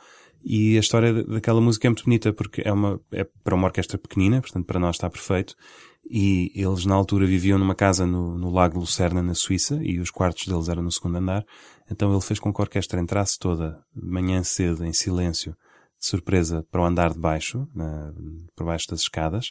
[0.45, 3.97] E a história daquela música é muito bonita porque é uma, é para uma orquestra
[3.97, 5.57] pequenina, portanto para nós está perfeito.
[6.05, 10.11] E eles na altura viviam numa casa no, no Lago Lucerna, na Suíça, e os
[10.11, 11.47] quartos deles eram no segundo andar.
[11.91, 15.57] Então ele fez com que a orquestra entrasse toda, manhã cedo, em silêncio,
[15.99, 18.13] de surpresa, para o andar de baixo, na,
[18.55, 19.51] por baixo das escadas,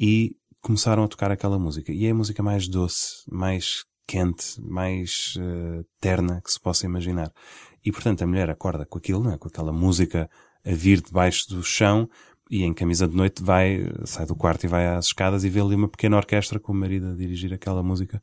[0.00, 1.92] e começaram a tocar aquela música.
[1.92, 7.30] E é a música mais doce, mais quente, mais uh, terna que se possa imaginar.
[7.84, 9.36] E portanto a mulher acorda com aquilo, é?
[9.36, 10.30] com aquela música
[10.64, 12.08] a vir debaixo do chão
[12.50, 15.60] e em camisa de noite vai, sai do quarto e vai às escadas e vê
[15.60, 18.22] ali uma pequena orquestra com o marido a dirigir aquela música.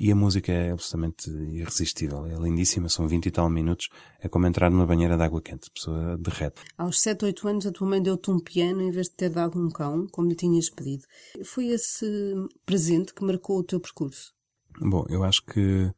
[0.00, 3.88] E a música é absolutamente irresistível, é lindíssima, são 20 e tal minutos,
[4.20, 6.62] é como entrar numa banheira de água quente, a pessoa derrete.
[6.78, 9.60] Aos 7, 8 anos a tua mãe deu-te um piano em vez de ter dado
[9.60, 11.02] um cão, como lhe tinhas pedido.
[11.44, 12.06] Foi esse
[12.64, 14.37] presente que marcou o teu percurso?
[14.80, 15.92] Bom, eu acho que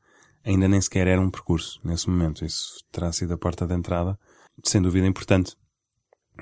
[0.45, 2.45] ainda nem sequer era um percurso nesse momento.
[2.45, 4.19] Isso terá sido a porta de entrada,
[4.65, 5.57] sem dúvida importante.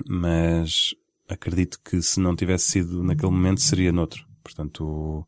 [0.07, 0.95] Mas
[1.27, 4.25] acredito que se não tivesse sido naquele momento, seria noutro.
[4.43, 5.27] Portanto,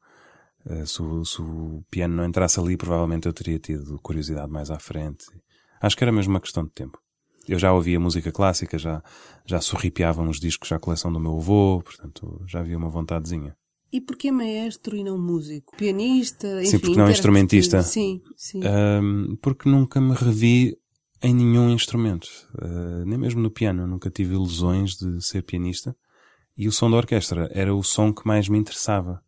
[0.65, 4.71] eh, se o, se o piano não entrasse ali, provavelmente eu teria tido curiosidade mais
[4.71, 5.25] à frente.
[5.81, 6.99] Acho que era mesmo uma questão de tempo.
[7.47, 9.03] Eu já ouvia música clássica, já,
[9.45, 13.55] já sorripiava uns discos à coleção do meu avô, portanto, já havia uma vontadezinha.
[13.91, 15.75] E porquê maestro e não músico?
[15.75, 16.65] Pianista, enfim.
[16.69, 17.83] Sim, porque não é instrumentista.
[17.83, 18.61] Sim, sim.
[18.63, 20.77] Um, porque nunca me revi
[21.21, 22.27] em nenhum instrumento.
[22.55, 23.85] Uh, nem mesmo no piano.
[23.85, 25.95] Nunca tive ilusões de ser pianista.
[26.55, 29.21] E o som da orquestra era o som que mais me interessava.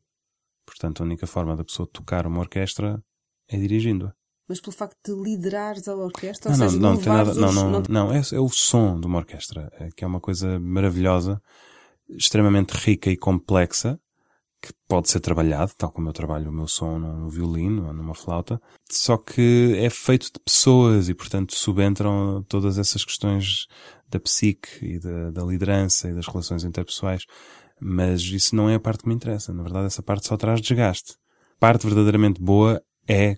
[0.66, 3.04] Portanto, a única forma da pessoa tocar uma orquestra
[3.50, 4.14] é dirigindo-a.
[4.48, 7.38] Mas pelo facto de liderares a orquestra, não, ou seja, não, não, tem nada, os,
[7.38, 10.20] não, não, não, não é, é, o som de uma orquestra, é, que é uma
[10.20, 11.42] coisa maravilhosa,
[12.10, 14.00] extremamente rica e complexa,
[14.64, 18.16] que pode ser trabalhado, tal como eu trabalho o meu som no violino ou numa
[18.16, 23.68] flauta, só que é feito de pessoas e, portanto, subentram todas essas questões
[24.10, 27.26] da psique e da, da liderança e das relações interpessoais.
[27.78, 29.52] Mas isso não é a parte que me interessa.
[29.52, 31.16] Na verdade, essa parte só traz desgaste.
[31.60, 33.36] Parte verdadeiramente boa é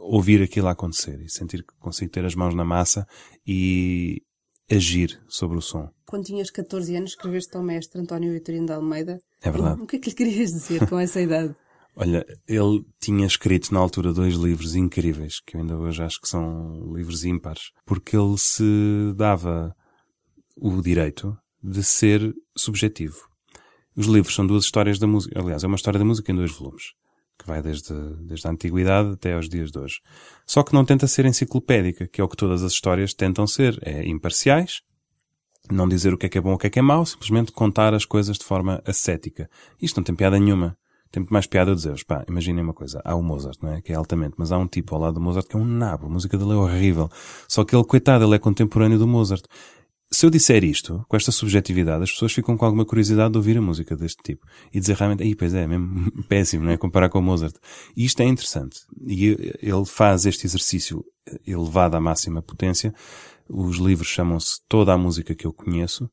[0.00, 3.06] ouvir aquilo acontecer e sentir que consigo ter as mãos na massa
[3.46, 4.20] e
[4.68, 5.88] agir sobre o som.
[6.06, 9.20] Quando tinhas 14 anos, escreveste ao mestre António Vitorino de Almeida.
[9.42, 9.80] É verdade.
[9.80, 11.54] O que é que lhe querias dizer com essa idade?
[11.96, 16.28] Olha, ele tinha escrito na altura dois livros incríveis, que eu ainda hoje acho que
[16.28, 19.74] são livros ímpares, porque ele se dava
[20.56, 23.18] o direito de ser subjetivo.
[23.96, 25.38] Os livros são duas histórias da música.
[25.38, 26.92] Aliás, é uma história da música em dois volumes,
[27.38, 27.92] que vai desde,
[28.24, 30.00] desde a antiguidade até aos dias de hoje.
[30.46, 33.78] Só que não tenta ser enciclopédica, que é o que todas as histórias tentam ser.
[33.82, 34.80] É imparciais,
[35.74, 37.04] não dizer o que é que é bom ou o que é que é mau,
[37.04, 39.48] simplesmente contar as coisas de forma ascética.
[39.80, 40.76] Isto não tem piada nenhuma.
[41.10, 43.82] Tem muito mais piada eu dizer, pá, imaginem uma coisa, há o Mozart, não é?
[43.82, 46.06] Que é altamente, mas há um tipo ao lado do Mozart que é um nabo,
[46.06, 47.10] a música dele é horrível.
[47.48, 49.44] Só que ele, coitado, ele é contemporâneo do Mozart.
[50.12, 53.58] Se eu disser isto, com esta subjetividade, as pessoas ficam com alguma curiosidade de ouvir
[53.58, 54.46] a música deste tipo.
[54.72, 56.76] E dizer realmente, aí, pois é, é mesmo péssimo, não é?
[56.76, 57.56] Comparar com o Mozart.
[57.96, 58.78] E isto é interessante.
[59.04, 61.04] E ele faz este exercício
[61.46, 62.94] elevado à máxima potência,
[63.52, 66.08] os livros chamam-se Toda a Música que eu conheço,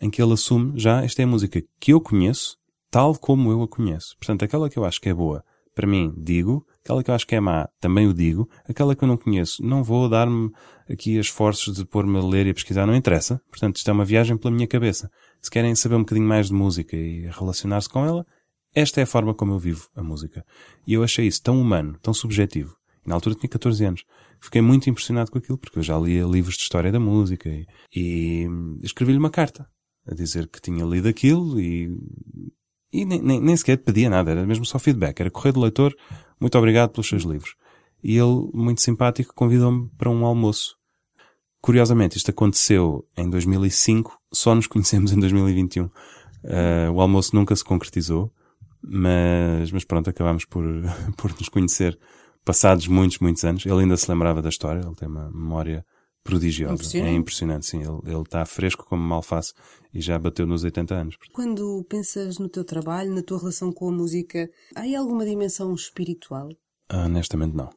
[0.00, 2.56] em que ele assume já esta é a música que eu conheço,
[2.90, 4.14] tal como eu a conheço.
[4.18, 5.42] Portanto, aquela que eu acho que é boa,
[5.74, 9.02] para mim, digo, aquela que eu acho que é má, também o digo, aquela que
[9.02, 10.50] eu não conheço, não vou dar-me
[10.88, 13.40] aqui esforços de pôr-me a ler e a pesquisar, não interessa.
[13.48, 15.10] Portanto, isto é uma viagem pela minha cabeça.
[15.40, 18.26] Se querem saber um bocadinho mais de música e relacionar-se com ela,
[18.74, 20.44] esta é a forma como eu vivo a música.
[20.86, 22.76] E eu achei isso tão humano, tão subjetivo.
[23.04, 24.04] Na altura tinha 14 anos
[24.42, 27.64] fiquei muito impressionado com aquilo, porque eu já lia livros de história da música e,
[27.94, 28.48] e
[28.82, 29.68] escrevi-lhe uma carta
[30.06, 31.96] a dizer que tinha lido aquilo e,
[32.92, 35.94] e nem, nem, nem, sequer pedia nada, era mesmo só feedback, era correio do leitor,
[36.40, 37.54] muito obrigado pelos seus livros.
[38.02, 40.76] E ele, muito simpático, convidou-me para um almoço.
[41.60, 45.84] Curiosamente, isto aconteceu em 2005, só nos conhecemos em 2021.
[45.84, 45.90] Uh,
[46.92, 48.32] o almoço nunca se concretizou,
[48.82, 50.64] Mas, mas pronto, acabámos por,
[51.16, 51.96] por nos conhecer
[52.44, 53.64] passados muitos, muitos anos.
[53.66, 55.84] Ele ainda se lembrava da história, ele tem uma memória
[56.22, 56.74] prodigiosa.
[56.74, 57.10] Impressionante.
[57.10, 57.80] É impressionante, sim.
[57.80, 59.52] Ele, ele está fresco como uma alface
[59.92, 61.16] e já bateu nos 80 anos.
[61.32, 65.74] Quando pensas no teu trabalho, na tua relação com a música, há aí alguma dimensão
[65.74, 66.48] espiritual?
[66.88, 67.70] Ah, honestamente, não.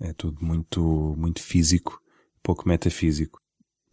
[0.00, 2.00] É tudo muito, muito físico,
[2.42, 3.40] pouco metafísico.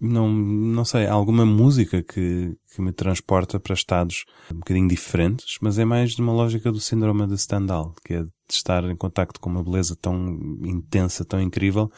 [0.05, 5.79] Não, não sei, alguma música que, que me transporta para estados um bocadinho diferentes, mas
[5.79, 9.39] é mais de uma lógica do síndrome de Stendhal, que é de estar em contacto
[9.39, 11.89] com uma beleza tão intensa, tão incrível,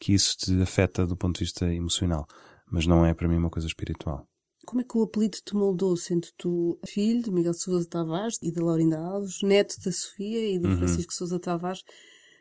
[0.00, 2.26] que isso te afeta do ponto de vista emocional.
[2.68, 4.26] Mas não é para mim uma coisa espiritual.
[4.66, 8.50] Como é que o apelido te moldou, sendo tu filho de Miguel Sousa Tavares e
[8.50, 10.78] de Laurinda Alves, neto da Sofia e do Uhum.
[10.78, 11.82] Francisco Sousa Tavares?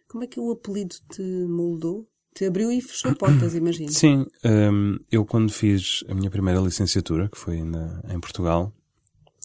[0.07, 2.07] Como é que o apelido te moldou?
[2.33, 3.91] Te abriu e fechou portas, imagino.
[3.91, 8.73] Sim, hum, eu quando fiz a minha primeira licenciatura, que foi ainda em Portugal,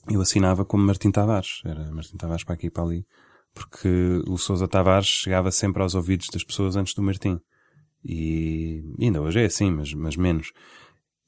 [0.09, 1.61] eu assinava como Martim Tavares.
[1.65, 3.07] Era Martim Tavares para aqui e para ali.
[3.53, 7.41] Porque o Sousa Tavares chegava sempre aos ouvidos das pessoas antes do Martim.
[8.05, 10.53] E ainda hoje é assim, mas, mas menos.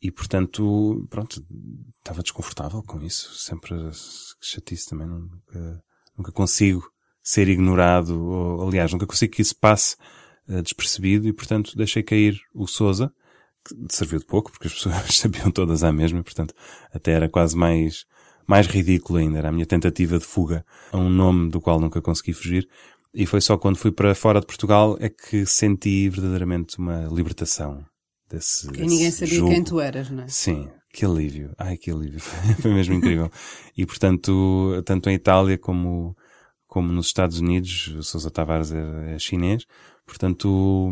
[0.01, 1.45] E portanto, pronto,
[1.99, 3.35] estava desconfortável com isso.
[3.35, 3.75] Sempre
[4.41, 5.09] chatice também.
[5.09, 5.85] Nunca,
[6.17, 6.89] nunca consigo
[7.21, 9.97] ser ignorado, ou aliás, nunca consigo que isso passe
[10.63, 13.13] despercebido e portanto deixei cair o Sousa,
[13.65, 16.55] que serviu de pouco, porque as pessoas sabiam todas à mesma, e, portanto
[16.93, 18.05] até era quase mais,
[18.47, 19.39] mais ridículo ainda.
[19.39, 22.69] Era a minha tentativa de fuga a um nome do qual nunca consegui fugir.
[23.15, 27.85] E foi só quando fui para fora de Portugal é que senti verdadeiramente uma libertação
[28.31, 29.51] desse, Porque ninguém desse sabia jogo.
[29.51, 30.29] quem tu eras, não é?
[30.29, 31.53] Sim, que alívio.
[31.59, 32.21] Ai, que alívio.
[32.61, 33.31] Foi mesmo incrível.
[33.77, 36.17] E portanto, tanto em Itália como,
[36.67, 39.65] como nos Estados Unidos, o Sousa Tavares é, é chinês,
[40.09, 40.91] portanto,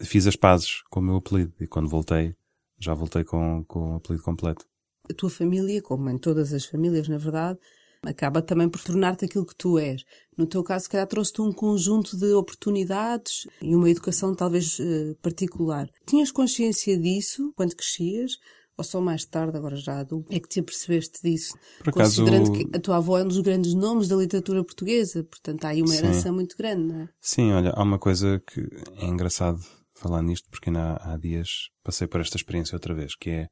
[0.00, 1.52] fiz as pazes com o meu apelido.
[1.60, 2.34] E quando voltei,
[2.78, 4.64] já voltei com, com o apelido completo.
[5.10, 7.58] A tua família, como em todas as famílias, na verdade,
[8.02, 10.04] acaba também por tornar-te aquilo que tu és.
[10.36, 15.14] No teu caso, se calhar trouxe-te um conjunto de oportunidades e uma educação talvez eh,
[15.22, 15.88] particular.
[16.06, 18.38] Tinhas consciência disso quando crescias?
[18.78, 21.56] Ou só mais tarde, agora já adulto, é que te apercebeste disso?
[21.78, 25.24] Por acaso- Considerando que a tua avó é um dos grandes nomes da literatura portuguesa,
[25.24, 25.98] portanto há aí uma Sim.
[25.98, 27.08] herança muito grande, não é?
[27.20, 28.60] Sim, olha, há uma coisa que
[28.98, 29.60] é engraçado
[29.94, 33.48] falar nisto, porque ainda há, há dias passei por esta experiência outra vez, que é,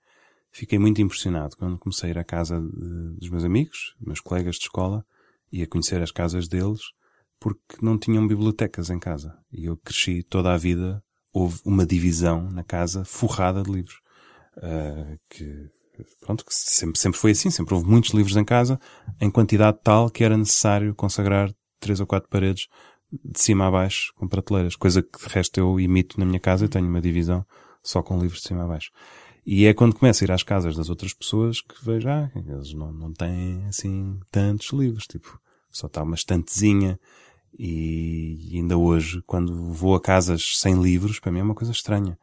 [0.52, 4.56] fiquei muito impressionado quando comecei a ir à casa de- dos meus amigos, meus colegas
[4.56, 5.06] de escola,
[5.50, 6.80] e a conhecer as casas deles,
[7.40, 9.38] porque não tinham bibliotecas em casa.
[9.50, 11.02] E eu cresci toda a vida,
[11.32, 13.96] houve uma divisão na casa forrada de livros.
[14.56, 15.70] Ah, que,
[16.20, 18.78] pronto, que sempre, sempre foi assim, sempre houve muitos livros em casa,
[19.20, 22.68] em quantidade tal que era necessário consagrar três ou quatro paredes
[23.12, 26.64] de cima a baixo com prateleiras, coisa que de resto eu imito na minha casa,
[26.64, 27.44] eu tenho uma divisão
[27.82, 28.90] só com livros de cima a baixo.
[29.46, 32.72] E é quando começo a ir às casas das outras pessoas que vejo, ah, eles
[32.72, 35.38] não, não têm assim tantos livros, tipo,
[35.70, 36.98] só está uma estantezinha
[37.58, 42.18] e ainda hoje, quando vou a casas sem livros, para mim é uma coisa estranha.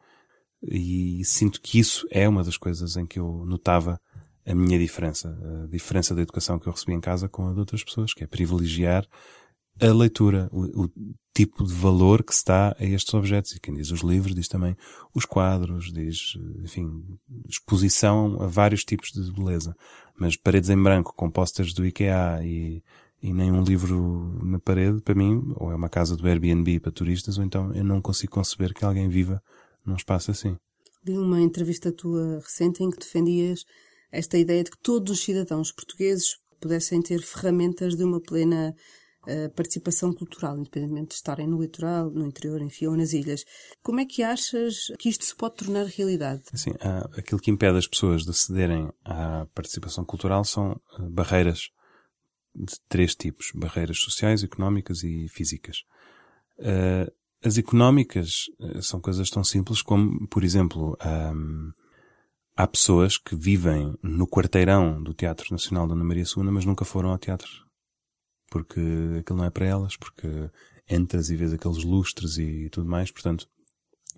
[0.62, 4.00] E sinto que isso é uma das coisas em que eu notava
[4.46, 7.60] a minha diferença, a diferença da educação que eu recebi em casa com a de
[7.60, 9.06] outras pessoas, que é privilegiar
[9.80, 10.90] a leitura, o, o
[11.34, 13.52] tipo de valor que se dá a estes objetos.
[13.52, 14.76] E quem diz os livros diz também
[15.14, 17.02] os quadros, diz, enfim,
[17.48, 19.74] exposição a vários tipos de beleza.
[20.18, 22.82] Mas paredes em branco com posters do IKEA e,
[23.22, 26.92] e nem um livro na parede, para mim, ou é uma casa do Airbnb para
[26.92, 29.42] turistas, ou então eu não consigo conceber que alguém viva
[29.84, 30.56] num espaço assim.
[31.04, 33.64] Li uma entrevista tua recente em que defendias
[34.10, 38.74] esta ideia de que todos os cidadãos portugueses pudessem ter ferramentas de uma plena
[39.26, 43.44] eh, participação cultural, independentemente de estarem no litoral, no interior, enfim, ou nas ilhas.
[43.82, 46.42] Como é que achas que isto se pode tornar realidade?
[46.52, 51.70] Assim, há- aquilo que impede as pessoas de acederem à participação cultural são eh, barreiras
[52.54, 53.50] de três tipos.
[53.54, 55.78] Barreiras sociais, económicas e físicas.
[56.58, 57.10] Eh,
[57.44, 60.96] as económicas eh, são coisas tão simples como, por exemplo,
[62.56, 66.84] há pessoas que vivem no quarteirão do Teatro Nacional da Ana Maria II, mas nunca
[66.84, 67.50] foram ao teatro.
[68.50, 68.80] Porque
[69.20, 70.28] aquilo não é para elas, porque
[70.88, 73.48] entras e vês aqueles lustres e tudo mais, portanto,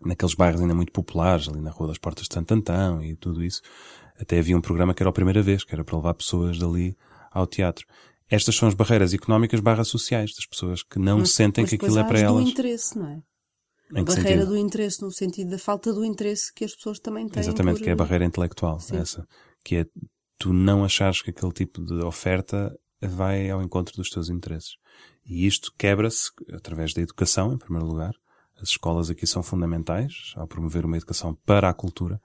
[0.04, 3.42] naqueles bairros ainda muito populares, ali na Rua das Portas de Santo Antão e tudo
[3.42, 3.62] isso,
[4.18, 6.96] até havia um programa que era a primeira vez, que era para levar pessoas dali
[7.30, 7.86] ao teatro.
[8.28, 11.76] Estas são as barreiras económicas barra sociais, das pessoas que não Mas- sentem mas que
[11.76, 12.44] aquilo é para as elas.
[12.44, 13.22] do interesse, não é?
[13.92, 14.46] Em A barreira sentido?
[14.46, 17.40] do interesse, no sentido da falta do interesse que as pessoas também têm.
[17.40, 18.96] Exatamente, por- que é a barreira intelectual, Sim.
[18.96, 19.26] essa.
[19.64, 19.86] Que é
[20.38, 24.72] tu não achares que aquele tipo de oferta vai ao encontro dos teus interesses.
[25.26, 28.14] E isto quebra-se através da educação, em primeiro lugar.
[28.60, 32.20] As escolas aqui são fundamentais ao promover uma educação para a cultura,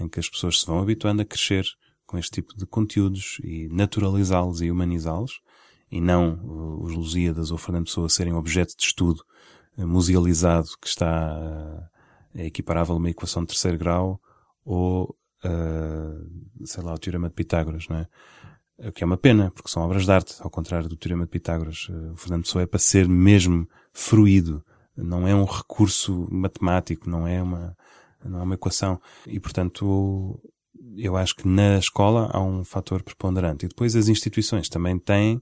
[0.00, 1.66] em que as pessoas se vão habituando a crescer
[2.12, 5.40] com este tipo de conteúdos e naturalizá-los e humanizá-los,
[5.90, 9.24] e não uh, os Lusíadas ou Fernando Pessoa serem objeto de estudo
[9.78, 14.20] uh, musealizado que está uh, é equiparável a uma equação de terceiro grau
[14.62, 18.08] ou, uh, sei lá, o Teorema de Pitágoras, não é?
[18.88, 21.30] O que é uma pena, porque são obras de arte, ao contrário do Teorema de
[21.30, 21.88] Pitágoras.
[22.12, 24.62] O Fernando Pessoa é para ser mesmo fruído,
[24.96, 27.76] não é um recurso matemático, não é uma,
[28.24, 29.00] não é uma equação.
[29.26, 30.40] E, portanto,
[30.96, 33.66] eu acho que na escola há um fator preponderante.
[33.66, 35.40] E depois as instituições também têm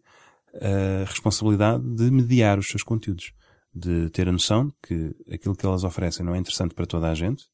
[0.54, 3.32] a responsabilidade de mediar os seus conteúdos,
[3.74, 7.14] de ter a noção que aquilo que elas oferecem não é interessante para toda a
[7.14, 7.44] gente.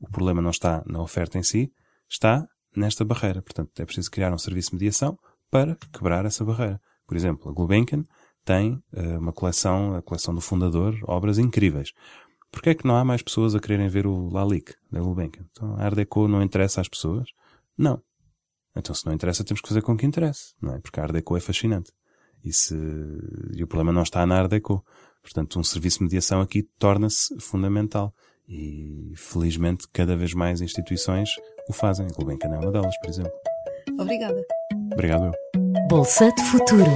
[0.00, 1.72] O problema não está na oferta em si,
[2.08, 2.46] está
[2.76, 3.42] nesta barreira.
[3.42, 5.18] Portanto, é preciso criar um serviço de mediação
[5.50, 6.80] para quebrar essa barreira.
[7.06, 8.04] Por exemplo, a Gulbenkian
[8.44, 11.92] tem uh, uma coleção, a coleção do fundador, obras incríveis.
[12.50, 15.44] Porquê é que não há mais pessoas a quererem ver o Lalique da Gulbenkian?
[15.50, 17.28] Então, a Art Deco não interessa às pessoas?
[17.76, 18.02] Não.
[18.76, 20.80] Então, se não interessa, temos que fazer com que interesse, não é?
[20.80, 21.92] Porque a Art Deco é fascinante.
[22.44, 22.74] E, se...
[23.54, 24.84] e o problema não está na Art Deco.
[25.22, 28.14] Portanto, um serviço de mediação aqui torna-se fundamental.
[28.48, 31.30] E, felizmente, cada vez mais instituições
[31.68, 32.06] o fazem.
[32.06, 33.32] A Gulbenkian é uma delas, por exemplo.
[33.98, 34.42] Obrigada.
[34.92, 35.88] Obrigado eu.
[35.88, 36.90] Bolsa de Futuro.